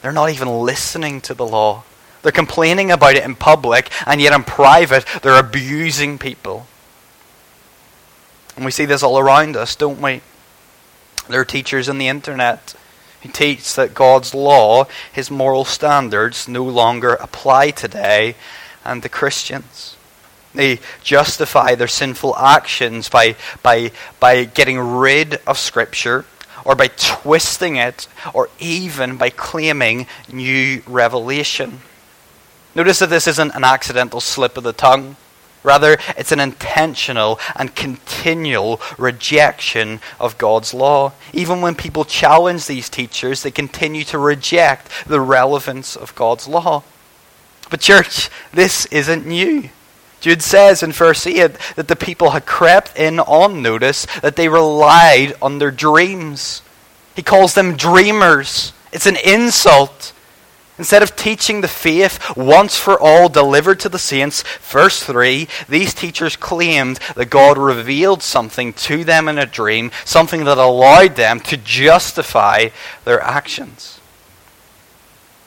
they're 0.00 0.12
not 0.12 0.30
even 0.30 0.48
listening 0.48 1.20
to 1.22 1.34
the 1.34 1.46
law. 1.46 1.84
They're 2.22 2.32
complaining 2.32 2.90
about 2.90 3.16
it 3.16 3.24
in 3.24 3.34
public, 3.34 3.90
and 4.06 4.20
yet 4.20 4.32
in 4.32 4.44
private, 4.44 5.04
they're 5.22 5.38
abusing 5.38 6.18
people. 6.18 6.66
And 8.56 8.64
we 8.64 8.70
see 8.70 8.84
this 8.84 9.02
all 9.02 9.18
around 9.18 9.56
us, 9.56 9.74
don't 9.76 10.00
we? 10.00 10.20
There 11.28 11.40
are 11.40 11.44
teachers 11.44 11.88
on 11.88 11.98
the 11.98 12.08
internet 12.08 12.74
who 13.22 13.28
teach 13.28 13.74
that 13.74 13.94
God's 13.94 14.34
law, 14.34 14.86
his 15.12 15.30
moral 15.30 15.64
standards, 15.64 16.48
no 16.48 16.64
longer 16.64 17.14
apply 17.14 17.70
today 17.70 18.34
and 18.84 19.02
to 19.02 19.08
Christians. 19.08 19.96
They 20.54 20.80
justify 21.02 21.74
their 21.74 21.88
sinful 21.88 22.36
actions 22.36 23.08
by, 23.08 23.36
by, 23.62 23.92
by 24.20 24.44
getting 24.44 24.78
rid 24.78 25.36
of 25.46 25.58
Scripture 25.58 26.26
or 26.64 26.74
by 26.74 26.88
twisting 26.88 27.76
it 27.76 28.06
or 28.34 28.50
even 28.58 29.16
by 29.16 29.30
claiming 29.30 30.06
new 30.30 30.82
revelation. 30.86 31.80
Notice 32.74 33.00
that 33.00 33.10
this 33.10 33.26
isn't 33.26 33.54
an 33.54 33.64
accidental 33.64 34.20
slip 34.20 34.56
of 34.56 34.64
the 34.64 34.72
tongue. 34.72 35.16
Rather, 35.62 35.96
it's 36.16 36.32
an 36.32 36.40
intentional 36.40 37.38
and 37.54 37.74
continual 37.76 38.80
rejection 38.98 40.00
of 40.18 40.38
God's 40.38 40.74
law. 40.74 41.12
Even 41.32 41.60
when 41.60 41.74
people 41.76 42.04
challenge 42.04 42.66
these 42.66 42.88
teachers, 42.88 43.42
they 43.42 43.50
continue 43.52 44.02
to 44.04 44.18
reject 44.18 44.90
the 45.06 45.20
relevance 45.20 45.94
of 45.94 46.14
God's 46.14 46.48
law. 46.48 46.82
But, 47.70 47.80
church, 47.80 48.28
this 48.52 48.86
isn't 48.86 49.26
new. 49.26 49.70
Jude 50.20 50.42
says 50.42 50.82
in 50.82 50.92
verse 50.92 51.26
8 51.26 51.56
that 51.76 51.88
the 51.88 51.96
people 51.96 52.30
had 52.30 52.46
crept 52.46 52.96
in 52.96 53.18
on 53.20 53.60
notice 53.62 54.06
that 54.20 54.36
they 54.36 54.48
relied 54.48 55.34
on 55.42 55.58
their 55.58 55.70
dreams. 55.70 56.62
He 57.14 57.22
calls 57.22 57.54
them 57.54 57.76
dreamers. 57.76 58.72
It's 58.92 59.06
an 59.06 59.16
insult. 59.16 60.12
Instead 60.82 61.00
of 61.04 61.14
teaching 61.14 61.60
the 61.60 61.68
faith 61.68 62.36
once 62.36 62.76
for 62.76 62.98
all 62.98 63.28
delivered 63.28 63.78
to 63.78 63.88
the 63.88 64.00
saints, 64.00 64.42
verse 64.58 65.00
3, 65.00 65.46
these 65.68 65.94
teachers 65.94 66.34
claimed 66.34 66.98
that 67.14 67.30
God 67.30 67.56
revealed 67.56 68.20
something 68.20 68.72
to 68.72 69.04
them 69.04 69.28
in 69.28 69.38
a 69.38 69.46
dream, 69.46 69.92
something 70.04 70.42
that 70.42 70.58
allowed 70.58 71.14
them 71.14 71.38
to 71.38 71.56
justify 71.56 72.70
their 73.04 73.20
actions. 73.20 74.00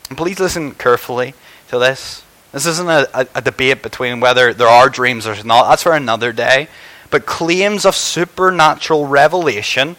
And 0.07 0.17
please 0.17 0.39
listen 0.39 0.73
carefully 0.73 1.33
to 1.67 1.79
this. 1.79 2.23
This 2.53 2.65
isn't 2.65 2.87
a, 2.89 3.09
a, 3.13 3.27
a 3.35 3.41
debate 3.41 3.83
between 3.83 4.21
whether 4.21 4.53
there 4.53 4.69
are 4.69 4.87
dreams 4.87 5.27
or 5.27 5.35
not. 5.43 5.67
That's 5.67 5.83
for 5.83 5.91
another 5.91 6.31
day. 6.31 6.69
But 7.11 7.25
claims 7.25 7.85
of 7.85 7.93
supernatural 7.97 9.05
revelation, 9.05 9.97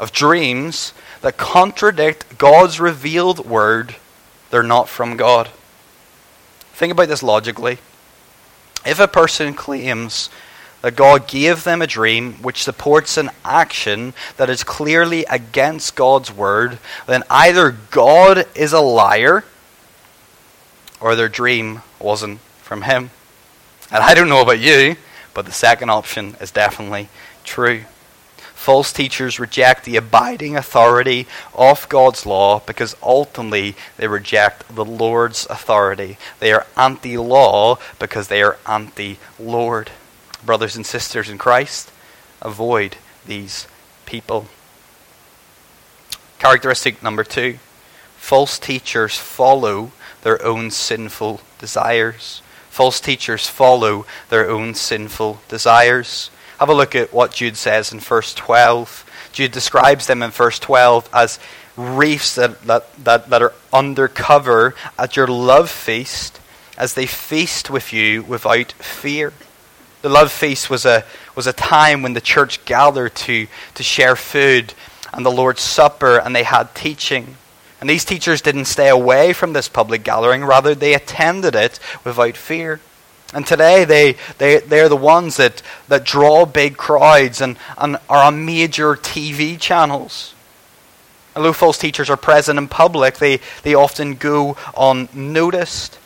of 0.00 0.10
dreams, 0.10 0.92
that 1.20 1.36
contradict 1.36 2.36
God's 2.36 2.80
revealed 2.80 3.46
word, 3.46 3.94
they're 4.56 4.62
not 4.62 4.88
from 4.88 5.18
God. 5.18 5.50
Think 6.72 6.90
about 6.90 7.08
this 7.08 7.22
logically. 7.22 7.76
If 8.86 8.98
a 8.98 9.06
person 9.06 9.52
claims 9.52 10.30
that 10.80 10.96
God 10.96 11.28
gave 11.28 11.62
them 11.62 11.82
a 11.82 11.86
dream 11.86 12.36
which 12.42 12.64
supports 12.64 13.18
an 13.18 13.28
action 13.44 14.14
that 14.38 14.48
is 14.48 14.64
clearly 14.64 15.26
against 15.26 15.94
God's 15.94 16.32
word, 16.32 16.78
then 17.06 17.22
either 17.28 17.76
God 17.90 18.46
is 18.54 18.72
a 18.72 18.80
liar 18.80 19.44
or 21.02 21.16
their 21.16 21.28
dream 21.28 21.82
wasn't 22.00 22.40
from 22.62 22.80
Him. 22.80 23.10
And 23.92 24.02
I 24.02 24.14
don't 24.14 24.30
know 24.30 24.40
about 24.40 24.58
you, 24.58 24.96
but 25.34 25.44
the 25.44 25.52
second 25.52 25.90
option 25.90 26.34
is 26.40 26.50
definitely 26.50 27.10
true. 27.44 27.82
False 28.56 28.92
teachers 28.92 29.38
reject 29.38 29.84
the 29.84 29.96
abiding 29.96 30.56
authority 30.56 31.28
of 31.54 31.88
God's 31.88 32.26
law 32.26 32.58
because 32.60 32.96
ultimately 33.00 33.76
they 33.96 34.08
reject 34.08 34.74
the 34.74 34.84
Lord's 34.84 35.46
authority. 35.48 36.16
They 36.40 36.52
are 36.52 36.66
anti 36.76 37.16
law 37.16 37.78
because 38.00 38.26
they 38.26 38.42
are 38.42 38.58
anti 38.66 39.18
Lord. 39.38 39.90
Brothers 40.44 40.74
and 40.74 40.84
sisters 40.84 41.28
in 41.28 41.38
Christ, 41.38 41.92
avoid 42.42 42.96
these 43.26 43.68
people. 44.04 44.46
Characteristic 46.38 47.02
number 47.02 47.22
two 47.22 47.58
false 48.16 48.58
teachers 48.58 49.16
follow 49.16 49.92
their 50.22 50.44
own 50.44 50.70
sinful 50.72 51.40
desires. 51.60 52.42
False 52.70 53.00
teachers 53.00 53.46
follow 53.46 54.06
their 54.30 54.50
own 54.50 54.74
sinful 54.74 55.40
desires. 55.46 56.30
Have 56.58 56.68
a 56.68 56.74
look 56.74 56.94
at 56.94 57.12
what 57.12 57.32
Jude 57.32 57.56
says 57.56 57.92
in 57.92 58.00
verse 58.00 58.32
12. 58.34 59.04
Jude 59.32 59.52
describes 59.52 60.06
them 60.06 60.22
in 60.22 60.30
verse 60.30 60.58
12 60.58 61.08
as 61.12 61.38
reefs 61.76 62.34
that, 62.36 62.62
that, 62.62 63.04
that, 63.04 63.28
that 63.28 63.42
are 63.42 63.52
undercover 63.72 64.74
at 64.98 65.16
your 65.16 65.26
love 65.26 65.70
feast 65.70 66.40
as 66.78 66.94
they 66.94 67.06
feast 67.06 67.70
with 67.70 67.92
you 67.92 68.22
without 68.22 68.72
fear. 68.72 69.32
The 70.02 70.08
love 70.08 70.30
feast 70.30 70.70
was 70.70 70.86
a, 70.86 71.04
was 71.34 71.46
a 71.46 71.52
time 71.52 72.02
when 72.02 72.12
the 72.12 72.20
church 72.20 72.64
gathered 72.64 73.14
to, 73.16 73.46
to 73.74 73.82
share 73.82 74.16
food 74.16 74.72
and 75.12 75.24
the 75.24 75.30
Lord's 75.30 75.62
Supper, 75.62 76.18
and 76.18 76.34
they 76.34 76.42
had 76.42 76.74
teaching. 76.74 77.36
And 77.80 77.88
these 77.88 78.04
teachers 78.04 78.40
didn't 78.40 78.66
stay 78.66 78.88
away 78.88 79.32
from 79.32 79.52
this 79.52 79.68
public 79.68 80.04
gathering, 80.04 80.44
rather, 80.44 80.74
they 80.74 80.94
attended 80.94 81.54
it 81.54 81.78
without 82.04 82.36
fear. 82.36 82.80
And 83.34 83.46
today, 83.46 83.84
they, 83.84 84.16
they, 84.38 84.58
they're 84.58 84.88
the 84.88 84.96
ones 84.96 85.36
that, 85.36 85.60
that 85.88 86.04
draw 86.04 86.46
big 86.46 86.76
crowds 86.76 87.40
and, 87.40 87.58
and 87.76 87.96
are 88.08 88.22
on 88.22 88.44
major 88.44 88.94
TV 88.94 89.58
channels. 89.58 90.34
Although 91.34 91.52
false 91.52 91.76
teachers 91.76 92.08
are 92.08 92.16
present 92.16 92.58
in 92.58 92.68
public, 92.68 93.18
they, 93.18 93.40
they 93.62 93.74
often 93.74 94.14
go 94.14 94.56
unnoticed. 94.76 95.98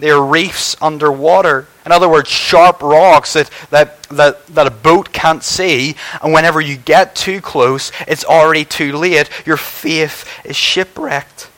They 0.00 0.10
are 0.10 0.24
reefs 0.24 0.74
underwater. 0.82 1.68
In 1.86 1.92
other 1.92 2.08
words, 2.08 2.28
sharp 2.28 2.82
rocks 2.82 3.34
that, 3.34 3.50
that, 3.70 4.02
that, 4.04 4.44
that 4.48 4.66
a 4.66 4.70
boat 4.70 5.12
can't 5.12 5.44
see. 5.44 5.94
And 6.20 6.32
whenever 6.32 6.60
you 6.60 6.76
get 6.76 7.14
too 7.14 7.40
close, 7.40 7.92
it's 8.08 8.24
already 8.24 8.64
too 8.64 8.92
late. 8.96 9.30
Your 9.46 9.56
faith 9.56 10.26
is 10.44 10.56
shipwrecked. 10.56 11.48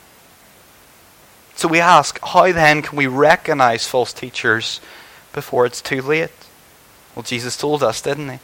So 1.56 1.68
we 1.68 1.80
ask, 1.80 2.18
how 2.22 2.52
then 2.52 2.82
can 2.82 2.98
we 2.98 3.06
recognize 3.06 3.86
false 3.86 4.12
teachers 4.12 4.80
before 5.34 5.66
it's 5.66 5.82
too 5.82 6.00
late? 6.00 6.30
Well, 7.14 7.22
Jesus 7.22 7.56
told 7.56 7.82
us, 7.82 8.00
didn't 8.00 8.30
he? 8.30 8.38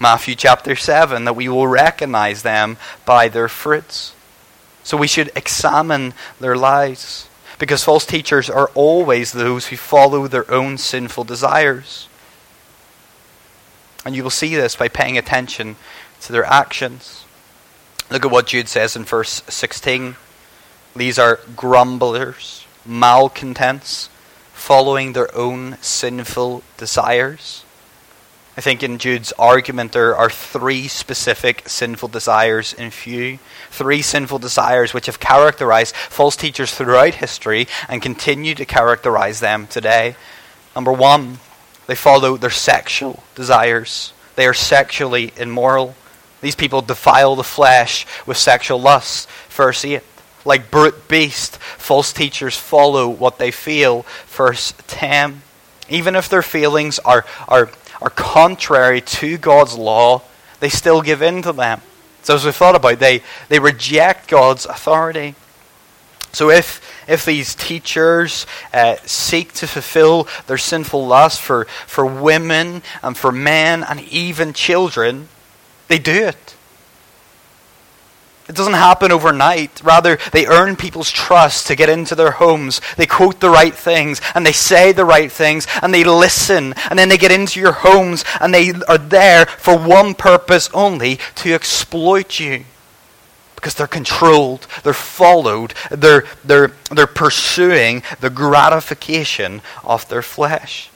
Matthew 0.00 0.34
chapter 0.34 0.76
7, 0.76 1.24
that 1.24 1.34
we 1.34 1.48
will 1.48 1.66
recognize 1.66 2.42
them 2.42 2.76
by 3.04 3.28
their 3.28 3.48
fruits. 3.48 4.14
So 4.84 4.96
we 4.96 5.08
should 5.08 5.32
examine 5.34 6.14
their 6.38 6.56
lives 6.56 7.28
because 7.58 7.82
false 7.82 8.06
teachers 8.06 8.48
are 8.48 8.70
always 8.74 9.32
those 9.32 9.66
who 9.66 9.76
follow 9.76 10.28
their 10.28 10.48
own 10.50 10.78
sinful 10.78 11.24
desires. 11.24 12.08
And 14.04 14.14
you 14.14 14.22
will 14.22 14.30
see 14.30 14.54
this 14.54 14.76
by 14.76 14.88
paying 14.88 15.18
attention 15.18 15.76
to 16.20 16.32
their 16.32 16.44
actions. 16.44 17.24
Look 18.10 18.24
at 18.24 18.30
what 18.30 18.46
Jude 18.46 18.68
says 18.68 18.96
in 18.96 19.04
verse 19.04 19.42
16. 19.48 20.16
These 20.94 21.18
are 21.18 21.40
grumblers, 21.56 22.64
malcontents, 22.86 24.08
following 24.68 25.14
their 25.14 25.34
own 25.34 25.78
sinful 25.80 26.62
desires. 26.76 27.64
I 28.54 28.60
think 28.60 28.82
in 28.82 28.98
Jude's 28.98 29.32
argument 29.38 29.92
there 29.92 30.14
are 30.14 30.28
three 30.28 30.88
specific 30.88 31.66
sinful 31.66 32.10
desires 32.10 32.74
in 32.74 32.90
view. 32.90 33.38
Three 33.70 34.02
sinful 34.02 34.40
desires 34.40 34.92
which 34.92 35.06
have 35.06 35.20
characterized 35.20 35.96
false 35.96 36.36
teachers 36.36 36.74
throughout 36.74 37.14
history 37.14 37.66
and 37.88 38.02
continue 38.02 38.54
to 38.56 38.66
characterize 38.66 39.40
them 39.40 39.68
today. 39.68 40.16
Number 40.76 40.92
one, 40.92 41.38
they 41.86 41.94
follow 41.94 42.36
their 42.36 42.50
sexual 42.50 43.22
desires. 43.34 44.12
They 44.36 44.46
are 44.46 44.52
sexually 44.52 45.32
immoral. 45.38 45.94
These 46.42 46.56
people 46.56 46.82
defile 46.82 47.36
the 47.36 47.42
flesh 47.42 48.06
with 48.26 48.36
sexual 48.36 48.82
lust. 48.82 49.30
Verse 49.48 49.82
8. 49.82 50.02
Like 50.44 50.70
brute 50.70 51.08
beast, 51.08 51.56
false 51.56 52.12
teachers 52.12 52.56
follow 52.56 53.08
what 53.08 53.38
they 53.38 53.50
feel. 53.50 54.06
Verse 54.26 54.72
10. 54.86 55.42
Even 55.88 56.16
if 56.16 56.28
their 56.28 56.42
feelings 56.42 56.98
are, 57.00 57.24
are 57.48 57.70
are 58.00 58.10
contrary 58.10 59.00
to 59.00 59.38
God's 59.38 59.76
law, 59.76 60.22
they 60.60 60.68
still 60.68 61.02
give 61.02 61.22
in 61.22 61.42
to 61.42 61.52
them. 61.52 61.80
So 62.22 62.34
as 62.34 62.44
we 62.44 62.52
thought 62.52 62.76
about, 62.76 62.98
they, 62.98 63.22
they 63.48 63.58
reject 63.58 64.28
God's 64.28 64.66
authority. 64.66 65.34
So 66.32 66.50
if 66.50 66.84
if 67.08 67.24
these 67.24 67.54
teachers 67.54 68.46
uh, 68.74 68.96
seek 69.06 69.54
to 69.54 69.66
fulfill 69.66 70.28
their 70.46 70.58
sinful 70.58 71.06
lust 71.06 71.40
for, 71.40 71.64
for 71.86 72.04
women 72.04 72.82
and 73.02 73.16
for 73.16 73.32
men 73.32 73.82
and 73.82 74.00
even 74.00 74.52
children, 74.52 75.28
they 75.88 75.98
do 75.98 76.12
it. 76.12 76.54
It 78.48 78.56
doesn't 78.56 78.72
happen 78.72 79.12
overnight. 79.12 79.82
Rather, 79.84 80.18
they 80.32 80.46
earn 80.46 80.74
people's 80.74 81.10
trust 81.10 81.66
to 81.66 81.76
get 81.76 81.90
into 81.90 82.14
their 82.14 82.30
homes. 82.30 82.80
They 82.96 83.06
quote 83.06 83.40
the 83.40 83.50
right 83.50 83.74
things 83.74 84.22
and 84.34 84.46
they 84.46 84.52
say 84.52 84.92
the 84.92 85.04
right 85.04 85.30
things 85.30 85.66
and 85.82 85.92
they 85.92 86.02
listen. 86.02 86.72
And 86.88 86.98
then 86.98 87.10
they 87.10 87.18
get 87.18 87.30
into 87.30 87.60
your 87.60 87.72
homes 87.72 88.24
and 88.40 88.54
they 88.54 88.72
are 88.88 88.96
there 88.96 89.44
for 89.44 89.78
one 89.78 90.14
purpose 90.14 90.70
only 90.72 91.18
to 91.36 91.52
exploit 91.52 92.40
you. 92.40 92.64
Because 93.54 93.74
they're 93.74 93.86
controlled, 93.86 94.66
they're 94.82 94.94
followed, 94.94 95.74
they're, 95.90 96.24
they're, 96.44 96.72
they're 96.90 97.06
pursuing 97.06 98.02
the 98.20 98.30
gratification 98.30 99.60
of 99.84 100.08
their 100.08 100.22
flesh. 100.22 100.90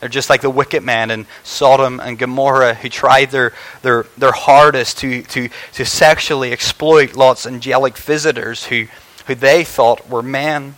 They're 0.00 0.08
just 0.08 0.28
like 0.28 0.42
the 0.42 0.50
wicked 0.50 0.82
man 0.82 1.10
in 1.10 1.26
Sodom 1.42 2.00
and 2.00 2.18
Gomorrah 2.18 2.74
who 2.74 2.88
tried 2.88 3.30
their, 3.30 3.52
their, 3.82 4.04
their 4.18 4.32
hardest 4.32 4.98
to, 4.98 5.22
to, 5.22 5.48
to 5.72 5.84
sexually 5.86 6.52
exploit 6.52 7.16
Lot's 7.16 7.46
angelic 7.46 7.96
visitors 7.96 8.64
who, 8.64 8.86
who 9.26 9.34
they 9.34 9.64
thought 9.64 10.08
were 10.08 10.22
men. 10.22 10.74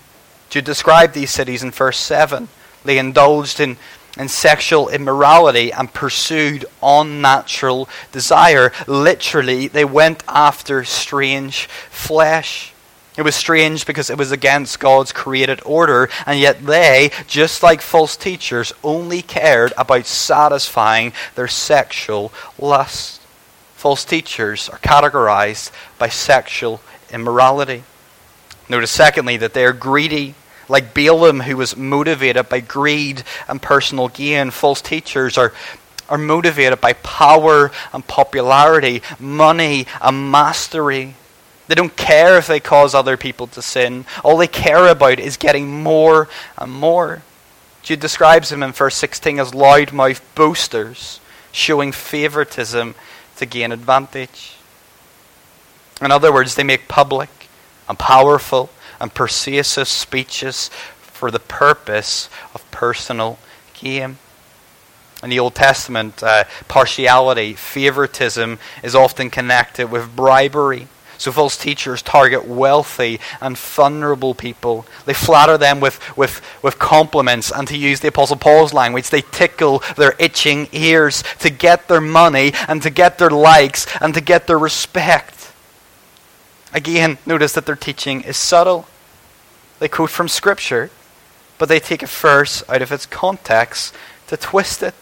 To 0.51 0.63
describe 0.63 1.13
these 1.13 1.31
cities 1.31 1.63
in 1.63 1.73
verse 1.73 1.99
7, 1.99 2.49
they 2.85 2.99
indulged 2.99 3.61
in, 3.61 3.77
in 4.17 4.29
sexual 4.29 4.89
immorality 4.89 5.73
and 5.73 5.93
pursued 5.93 6.65
unnatural 6.83 7.89
desire. 8.13 8.73
Literally, 8.87 9.69
they 9.69 9.85
went 9.85 10.23
after 10.29 10.85
strange 10.85 11.67
flesh. 11.91 12.73
It 13.19 13.25
was 13.25 13.35
strange 13.35 13.85
because 13.85 14.11
it 14.11 14.17
was 14.17 14.31
against 14.31 14.79
God's 14.79 15.11
created 15.11 15.61
order, 15.67 16.09
and 16.25 16.39
yet 16.39 16.65
they, 16.65 17.11
just 17.27 17.65
like 17.65 17.81
false 17.81 18.17
teachers, 18.17 18.73
only 18.85 19.23
cared 19.23 19.73
about 19.77 20.07
satisfying 20.07 21.13
their 21.35 21.49
sexual 21.49 22.33
lust. 22.61 23.21
False 23.75 24.05
teachers 24.05 24.69
are 24.69 24.79
categorized 24.79 25.73
by 25.99 26.09
sexual 26.09 26.81
immorality. 27.11 27.83
Notice, 28.69 28.93
secondly, 28.93 29.37
that 29.39 29.53
they 29.53 29.65
are 29.65 29.73
greedy. 29.73 30.37
Like 30.69 30.95
Balaam, 30.95 31.41
who 31.41 31.57
was 31.57 31.77
motivated 31.77 32.49
by 32.49 32.61
greed 32.61 33.25
and 33.49 33.61
personal 33.61 34.07
gain, 34.07 34.53
false 34.53 34.81
teachers 34.81 35.37
are, 35.37 35.53
are 36.09 36.19
motivated 36.19 36.81
by 36.81 36.93
power 36.93 37.73
and 37.93 38.07
popularity, 38.07 39.03
money 39.19 39.89
and 40.01 40.31
mastery. 40.31 41.17
They 41.69 41.75
don't 41.75 41.97
care 41.97 42.39
if 42.39 42.47
they 42.47 42.61
cause 42.61 42.95
other 42.95 43.17
people 43.17 43.47
to 43.49 43.63
sin. 43.63 44.07
All 44.25 44.39
they 44.39 44.47
care 44.47 44.89
about 44.89 45.21
is 45.21 45.37
getting 45.37 45.83
more 45.83 46.29
and 46.57 46.73
more. 46.73 47.23
Jude 47.83 48.01
describes 48.01 48.49
them 48.49 48.63
in 48.63 48.73
verse 48.73 48.97
16 48.97 49.39
as 49.39 49.53
loudmouth 49.53 50.21
boasters, 50.35 51.21
showing 51.53 51.93
favoritism 51.93 52.95
to 53.37 53.47
gain 53.47 53.71
advantage. 53.71 54.57
In 56.01 56.11
other 56.11 56.33
words, 56.33 56.55
they 56.55 56.65
make 56.65 56.89
public 56.89 57.29
and 57.89 57.99
powerful 57.99 58.71
and 59.01 59.13
persuasive 59.13 59.89
speeches 59.89 60.71
for 61.01 61.31
the 61.31 61.39
purpose 61.39 62.29
of 62.55 62.69
personal 62.71 63.39
gain. 63.75 64.19
In 65.23 65.31
the 65.31 65.39
Old 65.41 65.55
Testament, 65.55 66.23
uh, 66.23 66.45
partiality, 66.69 67.55
favoritism 67.55 68.59
is 68.83 68.95
often 68.95 69.31
connected 69.31 69.91
with 69.91 70.15
bribery. 70.15 70.87
So 71.19 71.33
false 71.33 71.57
teachers 71.57 72.01
target 72.01 72.47
wealthy 72.47 73.21
and 73.41 73.59
vulnerable 73.59 74.35
people. 74.35 74.87
They 75.05 75.15
flatter 75.15 75.59
them 75.59 75.81
with, 75.81 76.17
with, 76.17 76.41
with 76.63 76.79
compliments, 76.79 77.51
and 77.51 77.67
to 77.69 77.77
use 77.77 77.99
the 78.01 78.09
Apostle 78.09 78.37
Paul's 78.37 78.73
language, 78.73 79.11
they 79.11 79.23
tickle 79.23 79.83
their 79.97 80.15
itching 80.21 80.69
ears 80.71 81.25
to 81.41 81.51
get 81.51 81.89
their 81.89 82.01
money 82.01 82.53
and 82.69 82.81
to 82.83 82.91
get 82.91 83.19
their 83.19 83.31
likes 83.31 83.87
and 84.01 84.15
to 84.15 84.21
get 84.21 84.47
their 84.47 84.59
respect. 84.59 85.53
Again, 86.73 87.19
notice 87.27 87.53
that 87.55 87.67
their 87.67 87.77
teaching 87.77 88.21
is 88.21 88.37
subtle. 88.37 88.87
They 89.81 89.89
quote 89.89 90.11
from 90.11 90.29
Scripture, 90.29 90.91
but 91.59 91.69
they 91.69 91.81
take 91.81 92.05
a 92.05 92.07
verse 92.07 92.63
out 92.69 92.83
of 92.83 92.93
its 92.93 93.07
context 93.07 93.93
to 94.29 94.37
twist 94.37 94.85
it. 94.85 94.95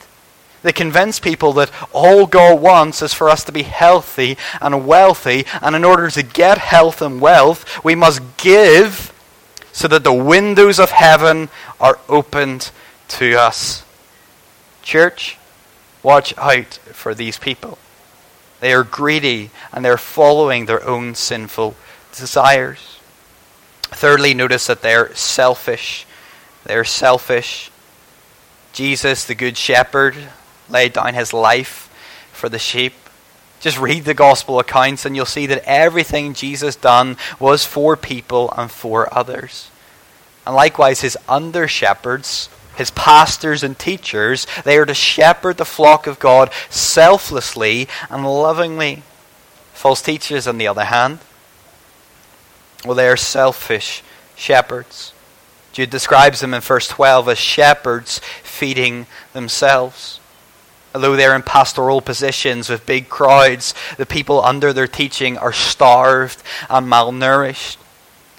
They 0.63 0.73
convince 0.73 1.21
people 1.21 1.53
that 1.55 1.71
all 1.93 2.27
God 2.27 2.61
wants 2.61 3.03
is 3.03 3.13
for 3.13 3.29
us 3.29 3.45
to 3.45 3.53
be 3.53 3.63
healthy 3.63 4.37
and 4.61 4.87
wealthy, 4.87 5.47
and 5.63 5.77
in 5.77 5.85
order 5.85 6.11
to 6.11 6.23
get 6.23 6.59
health 6.59 7.01
and 7.01 7.21
wealth, 7.21 7.85
we 7.85 7.95
must 7.95 8.21
give 8.37 9.13
so 9.73 9.87
that 9.89 10.05
the 10.05 10.13
windows 10.13 10.81
of 10.81 10.91
heaven 10.91 11.51
are 11.79 11.99
opened 12.09 12.71
to 13.09 13.35
us. 13.35 13.85
Church, 14.83 15.37
watch 16.03 16.37
out 16.39 16.75
for 16.93 17.15
these 17.15 17.39
people. 17.39 17.77
They 18.61 18.73
are 18.73 18.85
greedy 18.85 19.51
and 19.73 19.85
they're 19.85 19.99
following 19.99 20.65
their 20.65 20.85
own 20.87 21.15
sinful 21.15 21.77
desires. 22.17 22.99
Thirdly, 23.83 24.33
notice 24.33 24.67
that 24.67 24.83
they're 24.83 25.15
selfish. 25.15 26.07
They're 26.65 26.85
selfish. 26.85 27.71
Jesus, 28.73 29.25
the 29.25 29.35
Good 29.35 29.57
Shepherd, 29.57 30.17
laid 30.69 30.93
down 30.93 31.15
his 31.15 31.33
life 31.33 31.91
for 32.33 32.49
the 32.49 32.59
sheep. 32.59 32.93
Just 33.61 33.79
read 33.79 34.05
the 34.05 34.15
gospel 34.15 34.59
accounts 34.59 35.05
and 35.05 35.17
you'll 35.17 35.27
see 35.27 35.47
that 35.47 35.63
everything 35.65 36.35
Jesus 36.35 36.77
done 36.77 37.17
was 37.41 37.65
for 37.65 37.97
people 37.97 38.53
and 38.57 38.71
for 38.71 39.13
others. 39.17 39.71
And 40.45 40.55
likewise 40.55 41.01
his 41.01 41.19
under 41.29 41.67
shepherds, 41.67 42.49
his 42.77 42.91
pastors 42.91 43.63
and 43.63 43.79
teachers, 43.79 44.47
they 44.65 44.77
are 44.77 44.87
to 44.87 44.95
shepherd 44.95 45.57
the 45.57 45.65
flock 45.65 46.07
of 46.07 46.19
God 46.19 46.53
selflessly 46.69 47.89
and 48.11 48.25
lovingly. 48.25 49.03
False 49.73 50.01
teachers, 50.03 50.47
on 50.47 50.59
the 50.59 50.69
other 50.69 50.85
hand, 50.85 51.19
well, 52.85 52.95
they 52.95 53.09
are 53.09 53.17
selfish 53.17 54.03
shepherds. 54.37 55.13
Jude 55.73 55.91
describes 55.91 56.41
them 56.41 56.55
in 56.55 56.61
verse 56.61 56.89
12 56.89 57.31
as 57.31 57.39
shepherds 57.39 58.21
feeding 58.43 59.07
themselves. 59.33 60.21
Although 60.97 61.17
they're 61.17 61.37
in 61.37 61.43
pastoral 61.43 62.01
positions 62.01 62.71
with 62.71 62.87
big 62.87 63.11
crowds, 63.11 63.75
the 63.99 64.07
people 64.07 64.43
under 64.43 64.73
their 64.73 64.87
teaching 64.87 65.37
are 65.37 65.53
starved 65.53 66.43
and 66.71 66.91
malnourished. 66.91 67.77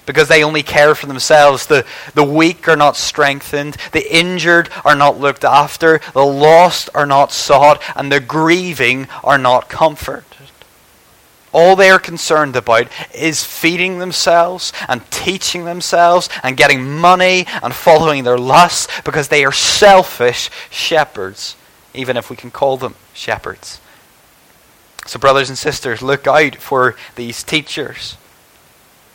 Because 0.08 0.28
they 0.28 0.44
only 0.44 0.64
care 0.64 0.96
for 0.96 1.06
themselves. 1.06 1.68
The, 1.68 1.86
the 2.16 2.24
weak 2.24 2.68
are 2.68 2.76
not 2.76 2.96
strengthened, 2.96 3.78
the 3.92 4.12
injured 4.12 4.72
are 4.84 4.96
not 4.96 5.20
looked 5.20 5.44
after, 5.44 6.02
the 6.14 6.26
lost 6.26 6.90
are 6.96 7.06
not 7.06 7.32
sought, 7.32 7.80
and 7.96 8.12
the 8.12 8.20
grieving 8.20 9.08
are 9.24 9.38
not 9.38 9.70
comforted. 9.70 10.26
All 11.52 11.76
they 11.76 11.92
are 11.92 12.00
concerned 12.00 12.56
about 12.56 12.88
is 13.14 13.44
feeding 13.44 14.00
themselves 14.00 14.74
and 14.88 15.06
teaching 15.12 15.66
themselves 15.66 16.28
and 16.42 16.58
getting 16.58 16.90
money 16.90 17.46
and 17.62 17.72
following 17.72 18.24
their 18.24 18.40
lusts 18.40 18.88
because 19.06 19.28
they 19.28 19.46
are 19.46 19.52
selfish 19.52 20.50
shepherds 20.72 21.56
even 21.94 22.18
if 22.18 22.30
we 22.30 22.36
can 22.36 22.52
call 22.52 22.78
them 22.78 22.96
shepherds. 23.14 23.80
So, 25.06 25.20
brothers 25.20 25.50
and 25.50 25.58
sisters, 25.58 26.02
look 26.02 26.28
out 26.28 26.56
for 26.56 26.96
these 27.16 27.44
teachers. 27.44 28.18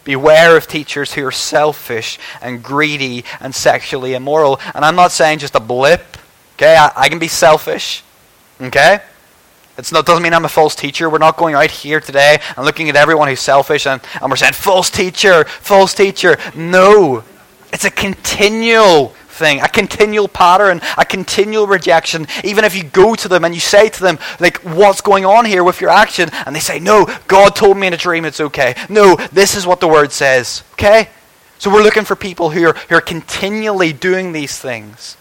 Beware 0.05 0.57
of 0.57 0.67
teachers 0.67 1.13
who 1.13 1.25
are 1.27 1.33
selfish 1.33 2.19
and 2.41 2.63
greedy 2.63 3.25
and 3.41 3.55
sexually 3.55 4.15
immoral. 4.15 4.59
And 4.75 4.85
I'm 4.85 4.97
not 4.97 5.13
saying 5.13 5.39
just 5.39 5.55
a 5.55 5.61
blip. 5.61 6.17
Okay, 6.55 6.77
I, 6.77 6.91
I 6.97 7.09
can 7.09 7.19
be 7.19 7.29
selfish. 7.29 8.03
Okay? 8.61 9.01
It 9.79 9.89
doesn't 9.89 10.23
mean 10.23 10.35
I'm 10.35 10.45
a 10.45 10.51
false 10.51 10.75
teacher. 10.75 11.09
We're 11.09 11.19
not 11.19 11.37
going 11.37 11.55
out 11.55 11.71
here 11.71 12.01
today 12.01 12.41
and 12.57 12.67
looking 12.67 12.89
at 12.89 12.97
everyone 12.97 13.29
who's 13.29 13.41
selfish 13.41 13.87
and, 13.87 14.03
and 14.21 14.31
we're 14.31 14.37
saying, 14.37 14.53
false 14.53 14.91
teacher, 14.91 15.45
false 15.45 15.95
teacher. 15.95 16.37
No. 16.55 17.25
It's 17.73 17.85
a 17.85 17.91
continual 17.91 19.15
thing, 19.33 19.61
a 19.61 19.69
continual 19.69 20.29
pattern, 20.29 20.81
a 20.97 21.05
continual 21.05 21.67
rejection. 21.67 22.27
Even 22.45 22.65
if 22.65 22.77
you 22.77 22.85
go 22.85 23.15
to 23.15 23.29
them 23.29 23.45
and 23.45 23.55
you 23.55 23.61
say 23.61 23.89
to 23.89 24.01
them, 24.01 24.19
like, 24.39 24.59
what's 24.59 25.01
going 25.01 25.25
on 25.25 25.45
here 25.45 25.65
with 25.65 25.81
your 25.81 25.91
action? 25.91 26.29
And 26.47 26.55
they 26.55 26.61
say, 26.61 26.79
no, 26.79 27.07
God 27.27 27.57
told 27.57 27.77
me 27.77 27.87
in 27.87 27.95
a 27.95 27.97
dream 27.97 28.25
it's 28.25 28.41
okay. 28.41 28.75
No, 28.89 29.17
this 29.33 29.57
is 29.57 29.67
what 29.67 29.81
the 29.81 29.89
word 29.89 30.13
says. 30.13 30.63
Okay? 30.75 31.09
So 31.59 31.73
we're 31.73 31.83
looking 31.83 32.05
for 32.05 32.17
people 32.17 32.51
who 32.51 32.69
are, 32.69 32.75
who 32.89 32.97
are 32.97 33.01
continually 33.01 33.93
doing 33.93 34.33
these 34.33 34.59
things. 34.59 35.17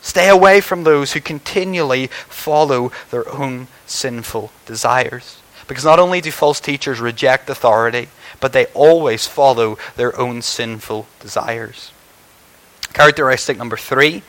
Stay 0.00 0.28
away 0.28 0.60
from 0.60 0.84
those 0.84 1.12
who 1.12 1.20
continually 1.20 2.08
follow 2.28 2.92
their 3.10 3.26
own 3.32 3.68
sinful 3.86 4.50
desires. 4.66 5.40
Because 5.66 5.84
not 5.84 5.98
only 5.98 6.20
do 6.20 6.30
false 6.30 6.60
teachers 6.60 7.00
reject 7.00 7.48
authority, 7.48 8.08
but 8.38 8.52
they 8.52 8.66
always 8.74 9.26
follow 9.26 9.78
their 9.96 10.18
own 10.18 10.42
sinful 10.42 11.06
desires. 11.20 11.90
Characteristic 12.94 13.58
number 13.58 13.76
three 13.76 14.22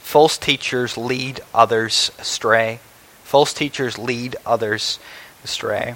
false 0.00 0.36
teachers 0.36 0.98
lead 0.98 1.40
others 1.54 2.10
astray. 2.18 2.80
False 3.22 3.54
teachers 3.54 3.96
lead 3.96 4.36
others 4.44 4.98
astray. 5.44 5.94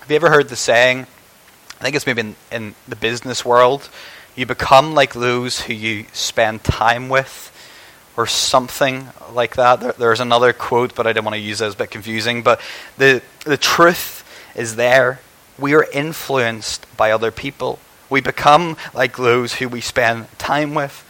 Have 0.00 0.10
you 0.10 0.16
ever 0.16 0.30
heard 0.30 0.48
the 0.48 0.56
saying? 0.56 1.06
I 1.80 1.82
think 1.82 1.96
it's 1.96 2.06
maybe 2.06 2.20
in, 2.20 2.36
in 2.52 2.74
the 2.86 2.96
business 2.96 3.44
world. 3.44 3.88
You 4.36 4.46
become 4.46 4.94
like 4.94 5.14
those 5.14 5.62
who 5.62 5.72
you 5.72 6.04
spend 6.12 6.62
time 6.62 7.08
with, 7.08 7.48
or 8.16 8.26
something 8.26 9.08
like 9.32 9.56
that. 9.56 9.80
There, 9.80 9.92
there's 9.92 10.20
another 10.20 10.52
quote, 10.52 10.94
but 10.94 11.06
I 11.06 11.14
didn't 11.14 11.24
want 11.24 11.34
to 11.34 11.40
use 11.40 11.60
it. 11.60 11.66
It's 11.66 11.74
a 11.74 11.78
bit 11.78 11.90
confusing. 11.90 12.42
But 12.42 12.60
the, 12.98 13.22
the 13.44 13.56
truth 13.56 14.22
is 14.54 14.76
there. 14.76 15.20
We 15.58 15.74
are 15.74 15.86
influenced 15.92 16.86
by 16.96 17.10
other 17.10 17.30
people. 17.30 17.78
We 18.12 18.20
become 18.20 18.76
like 18.92 19.16
those 19.16 19.54
who 19.54 19.70
we 19.70 19.80
spend 19.80 20.26
time 20.38 20.74
with. 20.74 21.08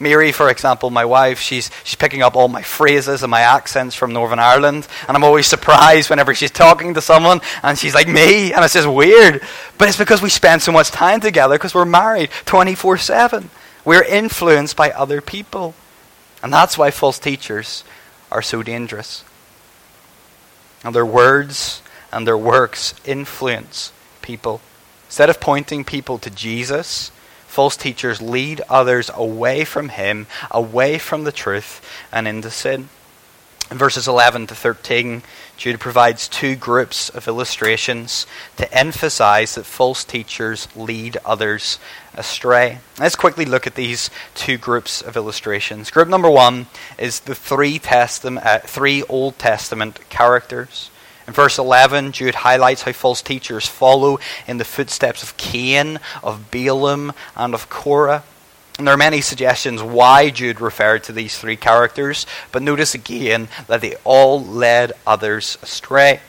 Mary, 0.00 0.32
for 0.32 0.48
example, 0.48 0.88
my 0.88 1.04
wife, 1.04 1.38
she's, 1.38 1.70
she's 1.84 1.94
picking 1.94 2.22
up 2.22 2.36
all 2.36 2.48
my 2.48 2.62
phrases 2.62 3.22
and 3.22 3.30
my 3.30 3.42
accents 3.42 3.94
from 3.94 4.14
Northern 4.14 4.38
Ireland. 4.38 4.88
And 5.06 5.14
I'm 5.14 5.24
always 5.24 5.46
surprised 5.46 6.08
whenever 6.08 6.34
she's 6.34 6.50
talking 6.50 6.94
to 6.94 7.02
someone 7.02 7.42
and 7.62 7.78
she's 7.78 7.94
like 7.94 8.08
me. 8.08 8.54
And 8.54 8.64
it's 8.64 8.72
just 8.72 8.88
weird. 8.88 9.42
But 9.76 9.88
it's 9.88 9.98
because 9.98 10.22
we 10.22 10.30
spend 10.30 10.62
so 10.62 10.72
much 10.72 10.90
time 10.90 11.20
together 11.20 11.56
because 11.56 11.74
we're 11.74 11.84
married 11.84 12.30
24 12.46 12.96
7. 12.96 13.50
We're 13.84 14.02
influenced 14.02 14.74
by 14.74 14.92
other 14.92 15.20
people. 15.20 15.74
And 16.42 16.50
that's 16.50 16.78
why 16.78 16.90
false 16.92 17.18
teachers 17.18 17.84
are 18.32 18.40
so 18.40 18.62
dangerous. 18.62 19.22
And 20.82 20.94
their 20.94 21.04
words 21.04 21.82
and 22.10 22.26
their 22.26 22.38
works 22.38 22.94
influence 23.04 23.92
people. 24.22 24.62
Instead 25.16 25.30
of 25.30 25.40
pointing 25.40 25.82
people 25.82 26.18
to 26.18 26.28
Jesus, 26.28 27.10
false 27.46 27.74
teachers 27.74 28.20
lead 28.20 28.60
others 28.68 29.10
away 29.14 29.64
from 29.64 29.88
him, 29.88 30.26
away 30.50 30.98
from 30.98 31.24
the 31.24 31.32
truth, 31.32 31.80
and 32.12 32.28
into 32.28 32.50
sin. 32.50 32.90
In 33.70 33.78
verses 33.78 34.06
11 34.06 34.48
to 34.48 34.54
13, 34.54 35.22
Jude 35.56 35.80
provides 35.80 36.28
two 36.28 36.54
groups 36.54 37.08
of 37.08 37.28
illustrations 37.28 38.26
to 38.58 38.70
emphasize 38.74 39.54
that 39.54 39.64
false 39.64 40.04
teachers 40.04 40.68
lead 40.76 41.16
others 41.24 41.78
astray. 42.12 42.80
Let's 42.98 43.16
quickly 43.16 43.46
look 43.46 43.66
at 43.66 43.74
these 43.74 44.10
two 44.34 44.58
groups 44.58 45.00
of 45.00 45.16
illustrations. 45.16 45.90
Group 45.90 46.08
number 46.08 46.28
one 46.28 46.66
is 46.98 47.20
the 47.20 47.34
three, 47.34 47.78
Testament, 47.78 48.44
uh, 48.44 48.58
three 48.58 49.02
Old 49.04 49.38
Testament 49.38 49.98
characters. 50.10 50.90
In 51.26 51.32
verse 51.32 51.58
11, 51.58 52.12
Jude 52.12 52.36
highlights 52.36 52.82
how 52.82 52.92
false 52.92 53.20
teachers 53.20 53.66
follow 53.66 54.18
in 54.46 54.58
the 54.58 54.64
footsteps 54.64 55.22
of 55.22 55.36
Cain, 55.36 55.98
of 56.22 56.50
Balaam, 56.50 57.12
and 57.34 57.52
of 57.52 57.68
Korah. 57.68 58.22
And 58.78 58.86
there 58.86 58.94
are 58.94 58.98
many 58.98 59.20
suggestions 59.20 59.82
why 59.82 60.30
Jude 60.30 60.60
referred 60.60 61.02
to 61.04 61.12
these 61.12 61.38
three 61.38 61.56
characters, 61.56 62.26
but 62.52 62.62
notice 62.62 62.94
again 62.94 63.48
that 63.66 63.80
they 63.80 63.96
all 64.04 64.44
led 64.44 64.92
others 65.06 65.58
astray. 65.62 66.20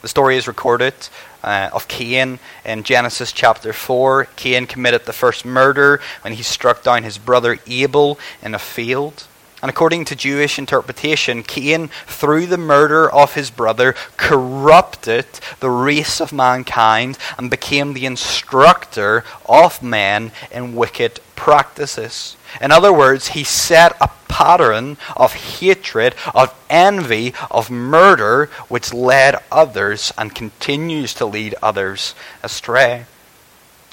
The 0.00 0.08
story 0.08 0.36
is 0.36 0.48
recorded 0.48 0.94
uh, 1.42 1.68
of 1.72 1.88
Cain 1.88 2.38
in 2.64 2.84
Genesis 2.84 3.32
chapter 3.32 3.72
4. 3.72 4.28
Cain 4.36 4.66
committed 4.66 5.04
the 5.04 5.12
first 5.12 5.44
murder 5.44 6.00
when 6.22 6.32
he 6.32 6.42
struck 6.42 6.82
down 6.82 7.02
his 7.02 7.18
brother 7.18 7.58
Abel 7.66 8.18
in 8.42 8.54
a 8.54 8.58
field. 8.58 9.26
And 9.62 9.68
according 9.68 10.06
to 10.06 10.16
Jewish 10.16 10.58
interpretation, 10.58 11.42
Cain, 11.42 11.88
through 12.06 12.46
the 12.46 12.56
murder 12.56 13.10
of 13.10 13.34
his 13.34 13.50
brother, 13.50 13.94
corrupted 14.16 15.26
the 15.60 15.70
race 15.70 16.20
of 16.20 16.32
mankind 16.32 17.18
and 17.36 17.50
became 17.50 17.92
the 17.92 18.06
instructor 18.06 19.24
of 19.46 19.82
men 19.82 20.32
in 20.50 20.74
wicked 20.74 21.20
practices. 21.36 22.36
In 22.60 22.70
other 22.70 22.92
words, 22.92 23.28
he 23.28 23.44
set 23.44 23.96
a 24.00 24.10
pattern 24.28 24.96
of 25.16 25.34
hatred, 25.34 26.14
of 26.34 26.54
envy, 26.70 27.34
of 27.50 27.70
murder, 27.70 28.46
which 28.68 28.94
led 28.94 29.36
others 29.52 30.12
and 30.16 30.34
continues 30.34 31.12
to 31.14 31.26
lead 31.26 31.54
others 31.62 32.14
astray. 32.42 33.04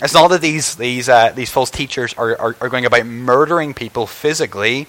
It's 0.02 0.14
not 0.14 0.30
that 0.30 0.42
these, 0.42 0.76
these, 0.76 1.10
uh, 1.10 1.32
these 1.32 1.50
false 1.50 1.72
teachers 1.72 2.14
are, 2.14 2.40
are, 2.40 2.56
are 2.62 2.70
going 2.70 2.86
about 2.86 3.06
murdering 3.06 3.74
people 3.74 4.08
physically 4.08 4.88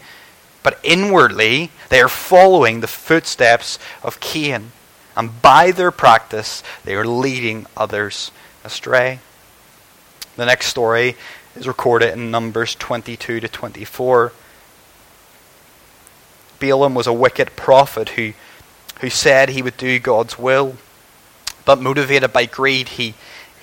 but 0.69 0.79
inwardly, 0.83 1.71
they 1.89 1.99
are 1.99 2.11
following 2.11 2.81
the 2.81 2.87
footsteps 2.87 3.79
of 4.03 4.21
Cain. 4.21 4.73
And 5.17 5.41
by 5.41 5.71
their 5.71 5.91
practice, 5.91 6.63
they 6.85 6.95
are 6.95 7.07
leading 7.07 7.65
others 7.75 8.31
astray. 8.63 9.21
The 10.37 10.45
next 10.45 10.67
story 10.67 11.17
is 11.57 11.67
recorded 11.67 12.13
in 12.13 12.31
Numbers 12.31 12.75
22 12.75 13.41
to 13.41 13.49
24. 13.49 14.35
Balaam 16.61 16.95
was 16.95 17.07
a 17.07 17.15
wicked 17.15 17.57
prophet 17.57 18.11
who, 18.11 18.35
who 19.01 19.09
said 19.09 19.49
he 19.49 19.63
would 19.63 19.79
do 19.79 19.99
God's 19.99 20.39
will. 20.39 20.77
But 21.65 21.81
motivated 21.81 22.31
by 22.31 22.45
greed, 22.45 22.91
he, 22.91 23.15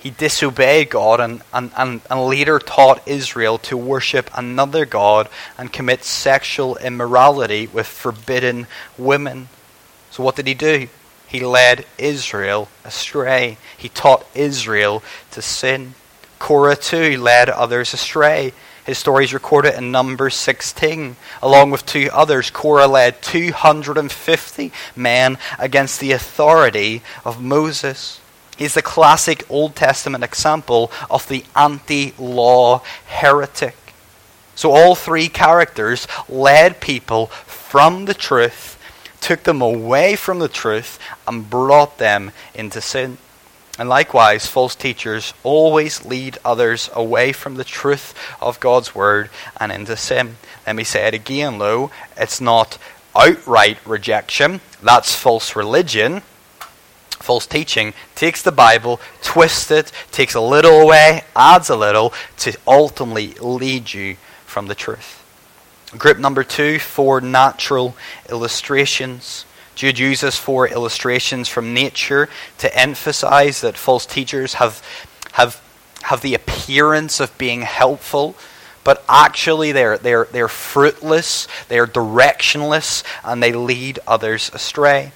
he 0.06 0.10
disobeyed 0.10 0.90
God 0.90 1.18
and, 1.18 1.42
and, 1.52 1.72
and, 1.76 2.00
and 2.08 2.20
later 2.26 2.60
taught 2.60 3.02
Israel 3.08 3.58
to 3.58 3.76
worship 3.76 4.30
another 4.36 4.86
God 4.86 5.28
and 5.58 5.72
commit 5.72 6.04
sexual 6.04 6.76
immorality 6.76 7.66
with 7.66 7.88
forbidden 7.88 8.68
women. 8.96 9.48
So, 10.12 10.22
what 10.22 10.36
did 10.36 10.46
he 10.46 10.54
do? 10.54 10.86
He 11.26 11.40
led 11.40 11.86
Israel 11.98 12.68
astray. 12.84 13.58
He 13.76 13.88
taught 13.88 14.24
Israel 14.32 15.02
to 15.32 15.42
sin. 15.42 15.94
Korah, 16.38 16.76
too, 16.76 17.20
led 17.20 17.50
others 17.50 17.92
astray. 17.92 18.52
His 18.84 18.98
story 18.98 19.24
is 19.24 19.34
recorded 19.34 19.74
in 19.74 19.90
Numbers 19.90 20.36
16. 20.36 21.16
Along 21.42 21.72
with 21.72 21.84
two 21.84 22.10
others, 22.12 22.50
Korah 22.50 22.86
led 22.86 23.22
250 23.22 24.70
men 24.94 25.36
against 25.58 25.98
the 25.98 26.12
authority 26.12 27.02
of 27.24 27.42
Moses. 27.42 28.20
He's 28.56 28.74
the 28.74 28.82
classic 28.82 29.44
Old 29.50 29.76
Testament 29.76 30.24
example 30.24 30.90
of 31.10 31.28
the 31.28 31.44
anti 31.54 32.14
law 32.18 32.82
heretic. 33.06 33.76
So, 34.54 34.72
all 34.72 34.94
three 34.94 35.28
characters 35.28 36.08
led 36.28 36.80
people 36.80 37.26
from 37.26 38.06
the 38.06 38.14
truth, 38.14 38.78
took 39.20 39.42
them 39.42 39.60
away 39.60 40.16
from 40.16 40.38
the 40.38 40.48
truth, 40.48 40.98
and 41.28 41.48
brought 41.50 41.98
them 41.98 42.32
into 42.54 42.80
sin. 42.80 43.18
And 43.78 43.90
likewise, 43.90 44.46
false 44.46 44.74
teachers 44.74 45.34
always 45.42 46.06
lead 46.06 46.38
others 46.42 46.88
away 46.94 47.32
from 47.32 47.56
the 47.56 47.64
truth 47.64 48.14
of 48.40 48.58
God's 48.58 48.94
word 48.94 49.28
and 49.60 49.70
into 49.70 49.98
sin. 49.98 50.36
Let 50.66 50.76
me 50.76 50.84
say 50.84 51.06
it 51.06 51.12
again, 51.12 51.58
though. 51.58 51.90
It's 52.16 52.40
not 52.40 52.78
outright 53.14 53.76
rejection, 53.86 54.62
that's 54.82 55.14
false 55.14 55.54
religion 55.54 56.22
false 57.18 57.46
teaching 57.46 57.94
takes 58.14 58.42
the 58.42 58.52
Bible, 58.52 59.00
twists 59.22 59.70
it, 59.70 59.92
takes 60.12 60.34
a 60.34 60.40
little 60.40 60.80
away, 60.80 61.24
adds 61.34 61.70
a 61.70 61.76
little 61.76 62.12
to 62.38 62.56
ultimately 62.66 63.34
lead 63.34 63.92
you 63.92 64.16
from 64.44 64.66
the 64.66 64.74
truth. 64.74 65.22
Group 65.96 66.18
number 66.18 66.44
two, 66.44 66.78
four 66.78 67.20
natural 67.20 67.96
illustrations. 68.28 69.44
Jude 69.74 69.98
uses 69.98 70.36
four 70.36 70.68
illustrations 70.68 71.48
from 71.48 71.74
nature 71.74 72.28
to 72.58 72.78
emphasize 72.78 73.60
that 73.60 73.76
false 73.76 74.06
teachers 74.06 74.54
have, 74.54 74.82
have, 75.32 75.62
have 76.02 76.22
the 76.22 76.34
appearance 76.34 77.20
of 77.20 77.36
being 77.38 77.62
helpful, 77.62 78.34
but 78.84 79.04
actually 79.08 79.72
they're, 79.72 79.98
they're, 79.98 80.26
they're 80.32 80.48
fruitless, 80.48 81.46
they're 81.68 81.86
directionless, 81.86 83.02
and 83.24 83.42
they 83.42 83.52
lead 83.52 83.98
others 84.06 84.50
astray. 84.54 85.12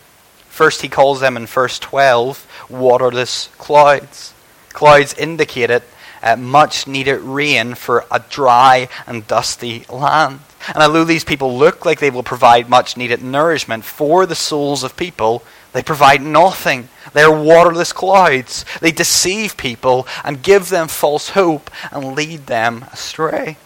First, 0.60 0.82
he 0.82 0.88
calls 0.88 1.20
them 1.20 1.38
in 1.38 1.46
verse 1.46 1.78
12 1.78 2.66
waterless 2.68 3.48
clouds. 3.56 4.34
Clouds 4.74 5.14
indicated 5.14 5.82
uh, 6.22 6.36
much 6.36 6.86
needed 6.86 7.20
rain 7.20 7.74
for 7.74 8.04
a 8.10 8.22
dry 8.28 8.90
and 9.06 9.26
dusty 9.26 9.86
land. 9.88 10.40
And 10.68 10.82
although 10.82 11.04
these 11.04 11.24
people 11.24 11.56
look 11.56 11.86
like 11.86 11.98
they 11.98 12.10
will 12.10 12.22
provide 12.22 12.68
much 12.68 12.98
needed 12.98 13.22
nourishment 13.22 13.86
for 13.86 14.26
the 14.26 14.34
souls 14.34 14.84
of 14.84 14.98
people, 14.98 15.42
they 15.72 15.82
provide 15.82 16.20
nothing. 16.20 16.90
They 17.14 17.22
are 17.22 17.42
waterless 17.42 17.94
clouds. 17.94 18.66
They 18.82 18.92
deceive 18.92 19.56
people 19.56 20.06
and 20.24 20.42
give 20.42 20.68
them 20.68 20.88
false 20.88 21.30
hope 21.30 21.70
and 21.90 22.14
lead 22.14 22.48
them 22.48 22.84
astray. 22.92 23.56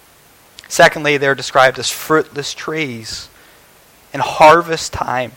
Secondly, 0.69 1.17
they're 1.17 1.35
described 1.35 1.81
as 1.81 1.91
fruitless 1.91 2.55
trees. 2.55 3.29
In 4.13 4.21
harvest 4.21 4.93
time, 4.93 5.33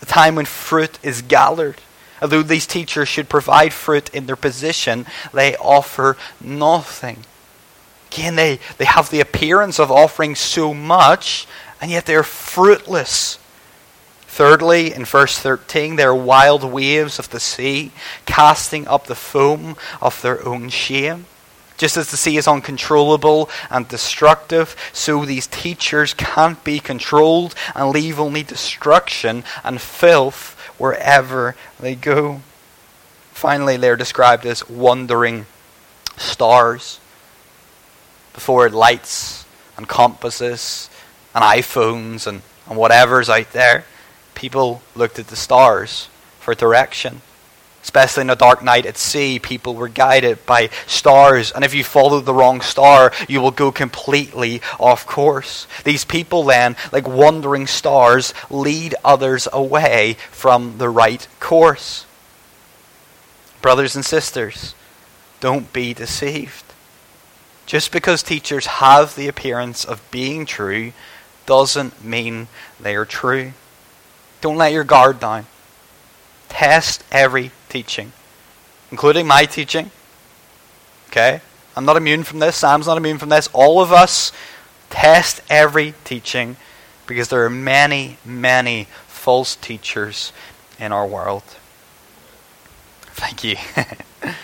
the 0.00 0.06
time 0.06 0.34
when 0.34 0.44
fruit 0.44 0.98
is 1.02 1.22
gathered, 1.22 1.76
although 2.20 2.42
these 2.42 2.66
teachers 2.66 3.08
should 3.08 3.28
provide 3.28 3.72
fruit 3.72 4.08
in 4.14 4.26
their 4.26 4.36
position, 4.36 5.06
they 5.32 5.56
offer 5.56 6.16
nothing. 6.40 7.24
Again, 8.10 8.36
they, 8.36 8.60
they 8.78 8.84
have 8.84 9.10
the 9.10 9.20
appearance 9.20 9.78
of 9.78 9.90
offering 9.90 10.34
so 10.34 10.72
much, 10.72 11.46
and 11.80 11.90
yet 11.90 12.06
they're 12.06 12.22
fruitless. 12.22 13.38
Thirdly, 14.26 14.92
in 14.92 15.04
verse 15.04 15.38
13, 15.38 15.96
they're 15.96 16.14
wild 16.14 16.62
waves 16.62 17.18
of 17.18 17.30
the 17.30 17.40
sea, 17.40 17.90
casting 18.26 18.86
up 18.86 19.06
the 19.06 19.14
foam 19.14 19.76
of 20.00 20.20
their 20.22 20.46
own 20.46 20.68
shame. 20.68 21.26
Just 21.76 21.96
as 21.96 22.10
the 22.10 22.16
sea 22.16 22.36
is 22.36 22.48
uncontrollable 22.48 23.50
and 23.70 23.86
destructive, 23.86 24.74
so 24.92 25.24
these 25.24 25.46
teachers 25.46 26.14
can't 26.14 26.62
be 26.64 26.80
controlled 26.80 27.54
and 27.74 27.90
leave 27.90 28.18
only 28.18 28.42
destruction 28.42 29.44
and 29.62 29.80
filth 29.80 30.58
wherever 30.78 31.54
they 31.78 31.94
go. 31.94 32.40
Finally, 33.32 33.76
they're 33.76 33.96
described 33.96 34.46
as 34.46 34.68
wandering 34.68 35.46
stars. 36.16 36.98
Before 38.32 38.68
lights 38.70 39.44
and 39.76 39.88
compasses 39.88 40.88
and 41.34 41.44
iPhones 41.44 42.26
and, 42.26 42.42
and 42.66 42.78
whatever's 42.78 43.28
out 43.28 43.52
there, 43.52 43.84
people 44.34 44.80
looked 44.94 45.18
at 45.18 45.28
the 45.28 45.36
stars 45.36 46.08
for 46.40 46.54
direction. 46.54 47.20
Especially 47.86 48.22
in 48.22 48.30
a 48.30 48.36
dark 48.36 48.64
night 48.64 48.84
at 48.84 48.98
sea, 48.98 49.38
people 49.38 49.76
were 49.76 49.86
guided 49.86 50.44
by 50.44 50.70
stars. 50.88 51.52
And 51.52 51.64
if 51.64 51.72
you 51.72 51.84
follow 51.84 52.18
the 52.18 52.34
wrong 52.34 52.60
star, 52.60 53.12
you 53.28 53.40
will 53.40 53.52
go 53.52 53.70
completely 53.70 54.60
off 54.80 55.06
course. 55.06 55.68
These 55.84 56.04
people 56.04 56.42
then, 56.42 56.74
like 56.90 57.06
wandering 57.06 57.68
stars, 57.68 58.34
lead 58.50 58.96
others 59.04 59.46
away 59.52 60.16
from 60.32 60.78
the 60.78 60.88
right 60.88 61.28
course. 61.38 62.06
Brothers 63.62 63.94
and 63.94 64.04
sisters, 64.04 64.74
don't 65.38 65.72
be 65.72 65.94
deceived. 65.94 66.64
Just 67.66 67.92
because 67.92 68.24
teachers 68.24 68.66
have 68.66 69.14
the 69.14 69.28
appearance 69.28 69.84
of 69.84 70.02
being 70.10 70.44
true 70.44 70.92
doesn't 71.46 72.02
mean 72.04 72.48
they 72.80 72.96
are 72.96 73.04
true. 73.06 73.52
Don't 74.40 74.56
let 74.56 74.72
your 74.72 74.82
guard 74.82 75.20
down. 75.20 75.46
Test 76.48 77.04
every 77.12 77.52
teaching, 77.68 78.12
including 78.90 79.26
my 79.26 79.44
teaching. 79.44 79.90
Okay? 81.08 81.40
I'm 81.76 81.84
not 81.84 81.96
immune 81.96 82.24
from 82.24 82.38
this. 82.38 82.56
Sam's 82.56 82.86
not 82.86 82.96
immune 82.96 83.18
from 83.18 83.28
this. 83.28 83.48
All 83.52 83.80
of 83.80 83.92
us 83.92 84.32
test 84.90 85.40
every 85.50 85.94
teaching 86.04 86.56
because 87.06 87.28
there 87.28 87.44
are 87.44 87.50
many, 87.50 88.18
many 88.24 88.88
false 89.06 89.56
teachers 89.56 90.32
in 90.78 90.92
our 90.92 91.06
world. 91.06 91.42
Thank 93.02 93.44
you. 93.44 93.56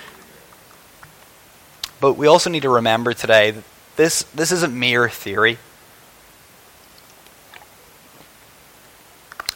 but 2.01 2.15
we 2.15 2.27
also 2.27 2.51
need 2.51 2.63
to 2.63 2.71
remember 2.71 3.13
today 3.15 3.51
that 3.51 3.65
this, 3.97 4.23
this 4.35 4.53
isn't 4.53 4.79
mere 4.79 5.09
theory. 5.09 5.59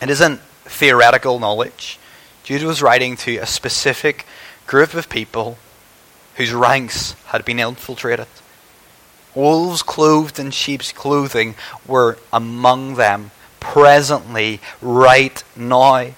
It 0.01 0.11
isn't 0.11 0.41
theoretical 0.65 1.39
knowledge. 1.39 1.99
Jude 2.47 2.63
was 2.63 2.81
writing 2.81 3.17
to 3.17 3.39
a 3.39 3.45
specific 3.47 4.25
group 4.69 4.95
of 4.95 5.09
people 5.09 5.59
whose 6.37 6.53
ranks 6.53 7.17
had 7.27 7.45
been 7.45 7.59
infiltrated. 7.59 8.29
Wolves 9.35 9.83
clothed 9.83 10.39
in 10.39 10.53
sheep's 10.53 10.93
clothing 10.93 11.57
were 11.89 12.19
among 12.33 12.95
them 12.95 13.33
presently, 13.59 14.61
right 14.81 15.43
now. 15.57 16.13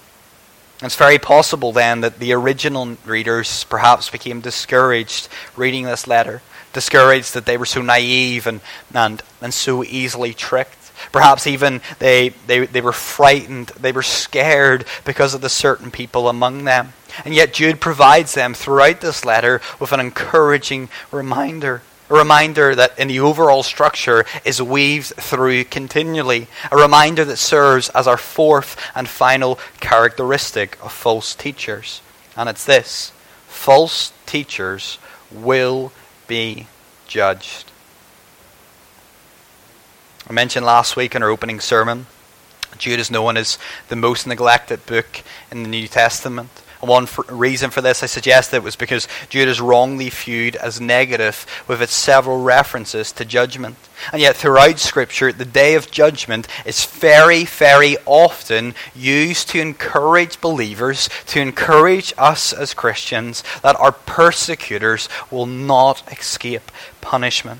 It's 0.83 0.95
very 0.95 1.17
possible 1.17 1.71
then 1.71 2.01
that 2.01 2.19
the 2.19 2.33
original 2.33 2.95
readers 3.07 3.63
perhaps 3.63 4.11
became 4.11 4.39
discouraged 4.39 5.29
reading 5.55 5.85
this 5.85 6.05
letter, 6.05 6.43
discouraged 6.73 7.33
that 7.33 7.45
they 7.45 7.57
were 7.57 7.65
so 7.65 7.81
naive 7.81 8.47
and, 8.47 8.61
and, 8.93 9.21
and 9.41 9.53
so 9.53 9.83
easily 9.83 10.33
tricked. 10.33 10.75
Perhaps 11.11 11.47
even 11.47 11.81
they, 11.99 12.29
they, 12.47 12.65
they 12.65 12.81
were 12.81 12.91
frightened, 12.91 13.67
they 13.69 13.91
were 13.91 14.03
scared 14.03 14.85
because 15.05 15.33
of 15.33 15.41
the 15.41 15.49
certain 15.49 15.91
people 15.91 16.27
among 16.27 16.65
them. 16.65 16.93
And 17.25 17.33
yet 17.33 17.53
Jude 17.53 17.81
provides 17.81 18.33
them 18.33 18.53
throughout 18.53 19.01
this 19.01 19.25
letter 19.25 19.61
with 19.79 19.91
an 19.91 19.99
encouraging 19.99 20.89
reminder. 21.11 21.81
A 22.09 22.15
reminder 22.15 22.73
that 22.73 22.97
in 22.97 23.07
the 23.07 23.19
overall 23.19 23.61
structure 23.61 24.25
is 24.43 24.61
weaved 24.61 25.13
through 25.15 25.65
continually. 25.65 26.47
A 26.71 26.77
reminder 26.77 27.23
that 27.25 27.37
serves 27.37 27.89
as 27.89 28.07
our 28.07 28.17
fourth 28.17 28.75
and 28.95 29.07
final 29.07 29.59
characteristic 29.79 30.77
of 30.83 30.91
false 30.91 31.35
teachers. 31.35 32.01
And 32.35 32.49
it's 32.49 32.65
this 32.65 33.11
false 33.47 34.13
teachers 34.25 34.97
will 35.31 35.91
be 36.29 36.67
judged. 37.07 37.71
I 40.29 40.31
mentioned 40.31 40.65
last 40.65 40.95
week 40.95 41.15
in 41.15 41.23
our 41.23 41.29
opening 41.29 41.59
sermon, 41.59 42.05
Jude 42.77 42.99
is 42.99 43.09
known 43.09 43.35
as 43.35 43.57
the 43.89 43.95
most 43.95 44.27
neglected 44.27 44.85
book 44.85 45.23
in 45.51 45.63
the 45.63 45.69
New 45.69 45.87
Testament. 45.87 46.51
One 46.79 47.07
for, 47.07 47.25
reason 47.33 47.71
for 47.71 47.81
this, 47.81 48.03
I 48.03 48.05
suggest, 48.05 48.53
it 48.53 48.63
was 48.63 48.77
because 48.77 49.07
Jude 49.27 49.49
is 49.49 49.59
wrongly 49.59 50.09
viewed 50.09 50.55
as 50.55 50.79
negative 50.79 51.45
with 51.67 51.81
its 51.81 51.93
several 51.93 52.41
references 52.41 53.11
to 53.13 53.25
judgment. 53.25 53.75
And 54.13 54.21
yet, 54.21 54.37
throughout 54.37 54.79
Scripture, 54.79 55.33
the 55.33 55.43
day 55.43 55.75
of 55.75 55.91
judgment 55.91 56.47
is 56.65 56.85
very, 56.85 57.43
very 57.43 57.97
often 58.05 58.75
used 58.95 59.49
to 59.49 59.59
encourage 59.59 60.39
believers, 60.39 61.09
to 61.27 61.41
encourage 61.41 62.13
us 62.17 62.53
as 62.53 62.73
Christians, 62.73 63.43
that 63.61 63.75
our 63.75 63.91
persecutors 63.91 65.09
will 65.29 65.47
not 65.47 66.09
escape 66.11 66.71
punishment. 67.01 67.59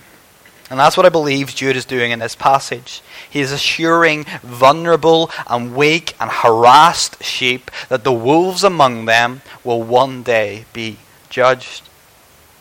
And 0.69 0.79
that's 0.79 0.95
what 0.95 1.05
I 1.05 1.09
believe 1.09 1.55
Jude 1.55 1.75
is 1.75 1.85
doing 1.85 2.11
in 2.11 2.19
this 2.19 2.35
passage. 2.35 3.01
He 3.27 3.39
is 3.39 3.51
assuring 3.51 4.25
vulnerable 4.43 5.31
and 5.47 5.75
weak 5.75 6.15
and 6.19 6.29
harassed 6.29 7.23
sheep 7.23 7.71
that 7.89 8.03
the 8.03 8.13
wolves 8.13 8.63
among 8.63 9.05
them 9.05 9.41
will 9.63 9.81
one 9.81 10.21
day 10.21 10.65
be 10.71 10.97
judged. 11.29 11.89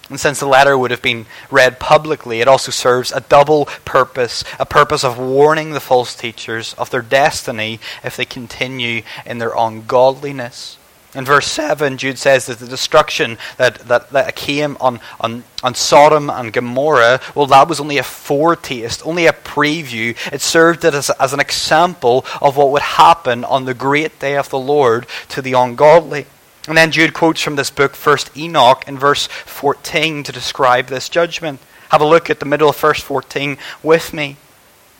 And 0.08 0.18
since 0.18 0.40
the 0.40 0.46
letter 0.46 0.76
would 0.78 0.90
have 0.90 1.02
been 1.02 1.26
read 1.50 1.78
publicly, 1.78 2.40
it 2.40 2.48
also 2.48 2.70
serves 2.70 3.12
a 3.12 3.20
double 3.20 3.66
purpose 3.84 4.42
a 4.58 4.64
purpose 4.64 5.04
of 5.04 5.18
warning 5.18 5.72
the 5.72 5.80
false 5.80 6.14
teachers 6.14 6.74
of 6.74 6.88
their 6.88 7.02
destiny 7.02 7.78
if 8.02 8.16
they 8.16 8.24
continue 8.24 9.02
in 9.26 9.36
their 9.36 9.52
ungodliness. 9.54 10.78
In 11.14 11.24
verse 11.24 11.46
7, 11.46 11.96
Jude 11.96 12.18
says 12.18 12.46
that 12.46 12.58
the 12.58 12.66
destruction 12.66 13.38
that, 13.56 13.78
that, 13.88 14.10
that 14.10 14.36
came 14.36 14.76
on, 14.78 15.00
on, 15.20 15.44
on 15.62 15.74
Sodom 15.74 16.28
and 16.28 16.52
Gomorrah, 16.52 17.20
well, 17.34 17.46
that 17.46 17.66
was 17.66 17.80
only 17.80 17.96
a 17.96 18.02
foretaste, 18.02 19.06
only 19.06 19.24
a 19.26 19.32
preview. 19.32 20.14
It 20.30 20.42
served 20.42 20.84
as, 20.84 21.08
as 21.10 21.32
an 21.32 21.40
example 21.40 22.26
of 22.42 22.58
what 22.58 22.70
would 22.72 22.82
happen 22.82 23.42
on 23.44 23.64
the 23.64 23.72
great 23.72 24.18
day 24.18 24.36
of 24.36 24.50
the 24.50 24.58
Lord 24.58 25.06
to 25.30 25.40
the 25.40 25.54
ungodly. 25.54 26.26
And 26.68 26.76
then 26.76 26.90
Jude 26.90 27.14
quotes 27.14 27.40
from 27.40 27.56
this 27.56 27.70
book, 27.70 27.94
First 27.94 28.36
Enoch, 28.36 28.86
in 28.86 28.98
verse 28.98 29.26
14 29.26 30.22
to 30.24 30.32
describe 30.32 30.88
this 30.88 31.08
judgment. 31.08 31.60
Have 31.88 32.02
a 32.02 32.06
look 32.06 32.28
at 32.28 32.38
the 32.38 32.46
middle 32.46 32.68
of 32.68 32.76
verse 32.76 33.00
14 33.00 33.56
with 33.82 34.12
me. 34.12 34.36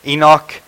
Enoch 0.07 0.63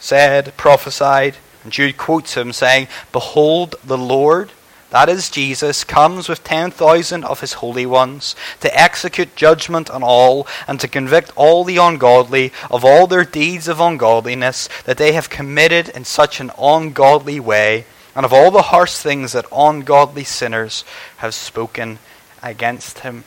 said, 0.00 0.56
prophesied, 0.56 1.36
and 1.66 1.72
Jude 1.72 1.96
quotes 1.96 2.34
him 2.34 2.52
saying, 2.52 2.86
Behold, 3.10 3.74
the 3.82 3.98
Lord, 3.98 4.52
that 4.90 5.08
is 5.08 5.28
Jesus, 5.28 5.82
comes 5.82 6.28
with 6.28 6.44
10,000 6.44 7.24
of 7.24 7.40
his 7.40 7.54
holy 7.54 7.84
ones 7.84 8.36
to 8.60 8.80
execute 8.80 9.34
judgment 9.34 9.90
on 9.90 10.04
all 10.04 10.46
and 10.68 10.78
to 10.78 10.86
convict 10.86 11.32
all 11.34 11.64
the 11.64 11.78
ungodly 11.78 12.52
of 12.70 12.84
all 12.84 13.08
their 13.08 13.24
deeds 13.24 13.66
of 13.66 13.80
ungodliness 13.80 14.68
that 14.84 14.96
they 14.96 15.10
have 15.10 15.28
committed 15.28 15.88
in 15.88 16.04
such 16.04 16.38
an 16.38 16.52
ungodly 16.56 17.40
way, 17.40 17.84
and 18.14 18.24
of 18.24 18.32
all 18.32 18.52
the 18.52 18.62
harsh 18.62 18.94
things 18.94 19.32
that 19.32 19.44
ungodly 19.50 20.22
sinners 20.22 20.84
have 21.16 21.34
spoken 21.34 21.98
against 22.44 23.00
him. 23.00 23.24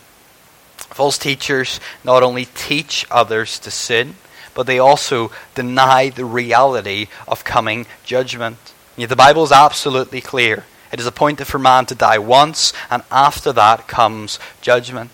False 0.77 1.17
teachers 1.17 1.81
not 2.05 2.23
only 2.23 2.45
teach 2.45 3.05
others 3.11 3.59
to 3.59 3.69
sin, 3.69 4.15
but 4.59 4.67
they 4.67 4.77
also 4.77 5.31
deny 5.55 6.09
the 6.09 6.25
reality 6.25 7.07
of 7.29 7.45
coming 7.45 7.85
judgment. 8.03 8.57
Yet 8.97 9.07
the 9.07 9.15
Bible 9.15 9.45
is 9.45 9.53
absolutely 9.53 10.19
clear. 10.19 10.65
It 10.91 10.99
is 10.99 11.05
appointed 11.05 11.45
for 11.45 11.57
man 11.57 11.85
to 11.85 11.95
die 11.95 12.17
once, 12.17 12.73
and 12.91 13.01
after 13.09 13.53
that 13.53 13.87
comes 13.87 14.37
judgment. 14.59 15.11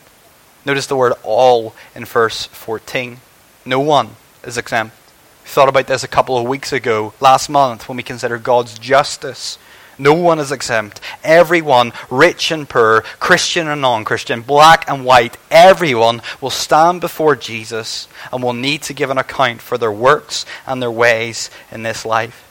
Notice 0.66 0.88
the 0.88 0.96
word 0.96 1.14
all 1.22 1.76
in 1.93 2.06
verse 2.06 2.48
14. 2.48 3.20
No 3.68 3.80
one 3.80 4.16
is 4.43 4.58
exempt. 4.58 4.96
We 5.43 5.50
thought 5.50 5.70
about 5.70 5.86
this 5.86 6.04
a 6.04 6.08
couple 6.08 6.39
of 6.39 6.48
weeks 6.48 6.74
ago, 6.74 7.14
last 7.20 7.48
month, 7.48 7.88
when 7.88 7.98
we 7.98 8.02
considered 8.02 8.41
God's 8.41 8.80
justice. 8.80 9.60
No 9.98 10.14
one 10.14 10.39
is 10.39 10.52
exempt. 10.52 11.00
Everyone, 11.24 11.93
rich 12.10 12.52
and 12.52 12.68
poor, 12.68 13.02
Christian 13.20 13.68
and 13.68 13.82
non 13.82 14.04
Christian, 14.04 14.41
black 14.41 14.89
and 14.89 15.06
white, 15.06 15.38
everyone 15.50 16.22
will 16.41 16.50
stand 16.50 17.02
before 17.02 17.36
Jesus 17.36 18.08
and 18.32 18.43
will 18.43 18.54
need 18.54 18.82
to 18.84 18.93
give 18.93 19.10
an 19.10 19.18
account 19.18 19.62
for 19.62 19.78
their 19.78 19.91
works 19.91 20.46
and 20.68 20.82
their 20.82 20.91
ways 20.91 21.50
in 21.72 21.84
this 21.84 22.06
life. 22.06 22.43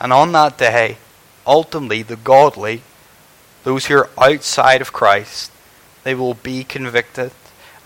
And 0.00 0.12
on 0.12 0.32
that 0.32 0.58
day, 0.58 0.98
ultimately, 1.46 2.02
the 2.02 2.16
godly, 2.16 2.82
those 3.64 3.86
who 3.86 3.96
are 3.96 4.10
outside 4.18 4.80
of 4.80 4.92
Christ, 4.92 5.50
they 6.04 6.14
will 6.14 6.34
be 6.34 6.62
convicted 6.62 7.32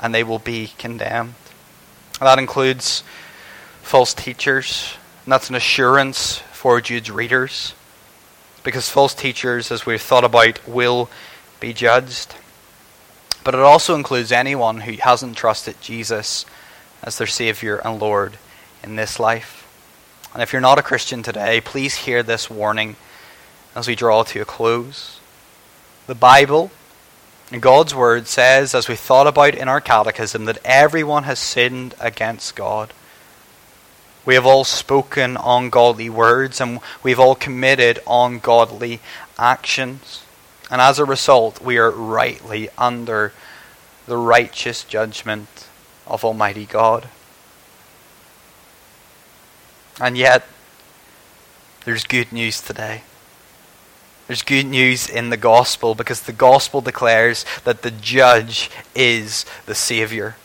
and 0.01 0.15
they 0.15 0.25
will 0.25 0.39
be 0.39 0.73
condemned. 0.79 1.35
That 2.19 2.39
includes 2.39 3.03
false 3.83 4.13
teachers, 4.13 4.95
and 5.25 5.33
that's 5.33 5.49
an 5.49 5.55
assurance 5.55 6.39
for 6.53 6.81
Jude's 6.81 7.11
readers. 7.11 7.75
Because 8.63 8.89
false 8.91 9.15
teachers, 9.15 9.71
as 9.71 9.87
we've 9.87 10.03
thought 10.03 10.25
about, 10.25 10.67
will 10.69 11.09
be 11.61 11.73
judged. 11.73 12.35
But 13.43 13.55
it 13.55 13.61
also 13.61 13.95
includes 13.95 14.33
anyone 14.33 14.81
who 14.81 14.93
hasn't 14.93 15.37
trusted 15.37 15.81
Jesus 15.81 16.45
as 17.03 17.17
their 17.17 17.27
Savior 17.27 17.77
and 17.77 17.99
Lord 17.99 18.37
in 18.83 18.97
this 18.97 19.19
life. 19.19 19.67
And 20.35 20.43
if 20.43 20.53
you're 20.53 20.61
not 20.61 20.79
a 20.79 20.83
Christian 20.83 21.23
today, 21.23 21.61
please 21.61 21.95
hear 21.97 22.23
this 22.23 22.51
warning 22.51 22.97
as 23.75 23.89
we 23.89 23.95
draw 23.95 24.23
to 24.25 24.41
a 24.41 24.45
close. 24.45 25.19
The 26.07 26.15
Bible 26.15 26.71
and 27.51 27.63
God's 27.63 27.95
Word 27.95 28.27
says, 28.27 28.75
as 28.75 28.89
we 28.89 28.95
thought 28.95 29.27
about 29.27 29.55
in 29.55 29.69
our 29.69 29.81
catechism, 29.81 30.45
that 30.45 30.59
everyone 30.65 31.25
has 31.25 31.39
sinned 31.39 31.95
against 31.99 32.55
God. 32.55 32.93
We 34.27 34.35
have 34.35 34.47
all 34.47 34.65
spoken 34.65 35.37
ungodly 35.43 36.11
words 36.11 36.61
and 36.61 36.81
we've 37.03 37.21
all 37.21 37.35
committed 37.35 38.01
ungodly 38.07 39.01
actions. 39.39 40.23
And 40.71 40.81
as 40.81 40.99
a 40.99 41.05
result, 41.05 41.61
we 41.61 41.79
are 41.79 41.91
rightly 41.91 42.69
under 42.77 43.33
the 44.07 44.17
righteous 44.17 44.85
judgment 44.85 45.69
of 46.07 46.25
Almighty 46.25 46.67
God. 46.67 47.09
And 50.01 50.17
yet, 50.17 50.47
there's 51.85 52.05
good 52.05 52.33
news 52.33 52.61
today. 52.61 53.03
There's 54.27 54.43
good 54.43 54.67
news 54.67 55.09
in 55.09 55.31
the 55.31 55.37
gospel 55.37 55.95
because 55.95 56.23
the 56.23 56.33
gospel 56.33 56.81
declares 56.81 57.45
that 57.65 57.83
the 57.83 57.91
judge 57.91 58.71
is 58.95 59.45
the 59.67 59.75
Savior. 59.75 60.37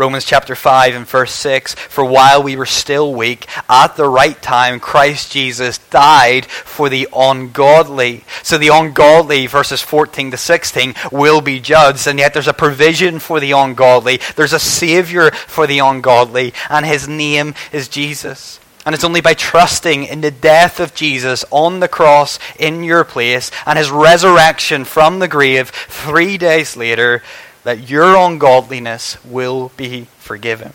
Romans 0.00 0.24
chapter 0.24 0.54
5 0.54 0.94
and 0.94 1.06
verse 1.06 1.30
6 1.30 1.74
For 1.74 2.02
while 2.02 2.42
we 2.42 2.56
were 2.56 2.64
still 2.64 3.12
weak, 3.12 3.46
at 3.68 3.96
the 3.96 4.08
right 4.08 4.40
time, 4.40 4.80
Christ 4.80 5.30
Jesus 5.30 5.76
died 5.76 6.46
for 6.46 6.88
the 6.88 7.06
ungodly. 7.14 8.24
So 8.42 8.56
the 8.56 8.68
ungodly, 8.68 9.46
verses 9.46 9.82
14 9.82 10.30
to 10.30 10.38
16, 10.38 10.94
will 11.12 11.42
be 11.42 11.60
judged. 11.60 12.06
And 12.06 12.18
yet 12.18 12.32
there's 12.32 12.48
a 12.48 12.54
provision 12.54 13.18
for 13.18 13.40
the 13.40 13.52
ungodly, 13.52 14.20
there's 14.36 14.54
a 14.54 14.58
Savior 14.58 15.32
for 15.32 15.66
the 15.66 15.80
ungodly, 15.80 16.54
and 16.70 16.86
his 16.86 17.06
name 17.06 17.52
is 17.70 17.86
Jesus. 17.86 18.58
And 18.86 18.94
it's 18.94 19.04
only 19.04 19.20
by 19.20 19.34
trusting 19.34 20.04
in 20.04 20.22
the 20.22 20.30
death 20.30 20.80
of 20.80 20.94
Jesus 20.94 21.44
on 21.50 21.80
the 21.80 21.88
cross 21.88 22.38
in 22.58 22.84
your 22.84 23.04
place 23.04 23.50
and 23.66 23.78
his 23.78 23.90
resurrection 23.90 24.86
from 24.86 25.18
the 25.18 25.28
grave 25.28 25.68
three 25.68 26.38
days 26.38 26.74
later 26.74 27.22
that 27.64 27.90
your 27.90 28.16
ungodliness 28.16 29.22
will 29.24 29.70
be 29.76 30.06
forgiven. 30.18 30.72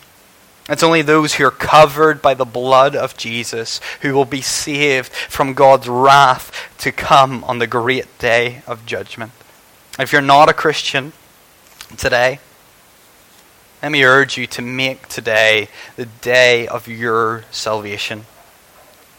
It's 0.68 0.82
only 0.82 1.02
those 1.02 1.34
who 1.34 1.44
are 1.44 1.52
covered 1.52 2.20
by 2.20 2.34
the 2.34 2.44
blood 2.44 2.96
of 2.96 3.16
Jesus 3.16 3.80
who 4.00 4.14
will 4.14 4.24
be 4.24 4.40
saved 4.40 5.12
from 5.12 5.54
God's 5.54 5.88
wrath 5.88 6.50
to 6.78 6.90
come 6.90 7.44
on 7.44 7.58
the 7.58 7.68
great 7.68 8.18
day 8.18 8.62
of 8.66 8.84
judgment. 8.84 9.30
If 9.98 10.12
you're 10.12 10.20
not 10.20 10.48
a 10.48 10.54
Christian 10.54 11.12
today, 11.96 12.40
let 13.82 13.92
me 13.92 14.04
urge 14.04 14.36
you 14.36 14.48
to 14.48 14.62
make 14.62 15.06
today 15.06 15.68
the 15.94 16.06
day 16.06 16.66
of 16.66 16.88
your 16.88 17.44
salvation. 17.52 18.26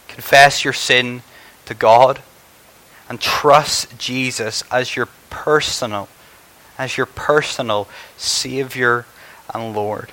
Confess 0.09 0.65
your 0.65 0.74
sin 0.74 1.22
to 1.65 1.74
God 1.74 2.22
and 3.09 3.22
trust 3.22 3.97
Jesus 3.97 4.63
as 4.70 4.95
your 4.95 5.07
personal 5.30 6.09
as 6.78 6.97
your 6.97 7.05
personal 7.05 7.88
savior 8.17 9.05
and 9.53 9.75
Lord. 9.75 10.11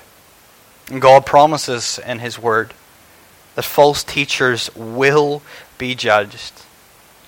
And 0.89 1.01
God 1.01 1.25
promises 1.25 1.99
in 2.05 2.19
his 2.19 2.39
word 2.39 2.73
that 3.55 3.65
false 3.65 4.03
teachers 4.03 4.73
will 4.75 5.41
be 5.77 5.95
judged. 5.95 6.53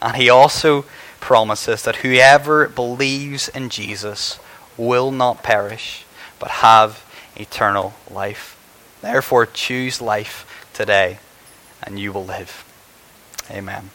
And 0.02 0.16
he 0.16 0.30
also 0.30 0.86
promises 1.20 1.84
that 1.84 1.98
whoever 1.98 2.68
believes 2.68 3.50
in 3.50 3.70
Jesus 3.70 4.40
will 4.78 5.12
not 5.12 5.44
perish 5.44 6.06
but 6.40 6.50
have 6.50 7.04
eternal 7.36 7.94
life. 8.12 8.54
Therefore, 9.02 9.46
choose 9.46 10.02
life 10.02 10.70
today, 10.74 11.20
and 11.84 12.00
you 12.00 12.12
will 12.12 12.26
live. 12.26 12.64
Amen. 13.50 13.90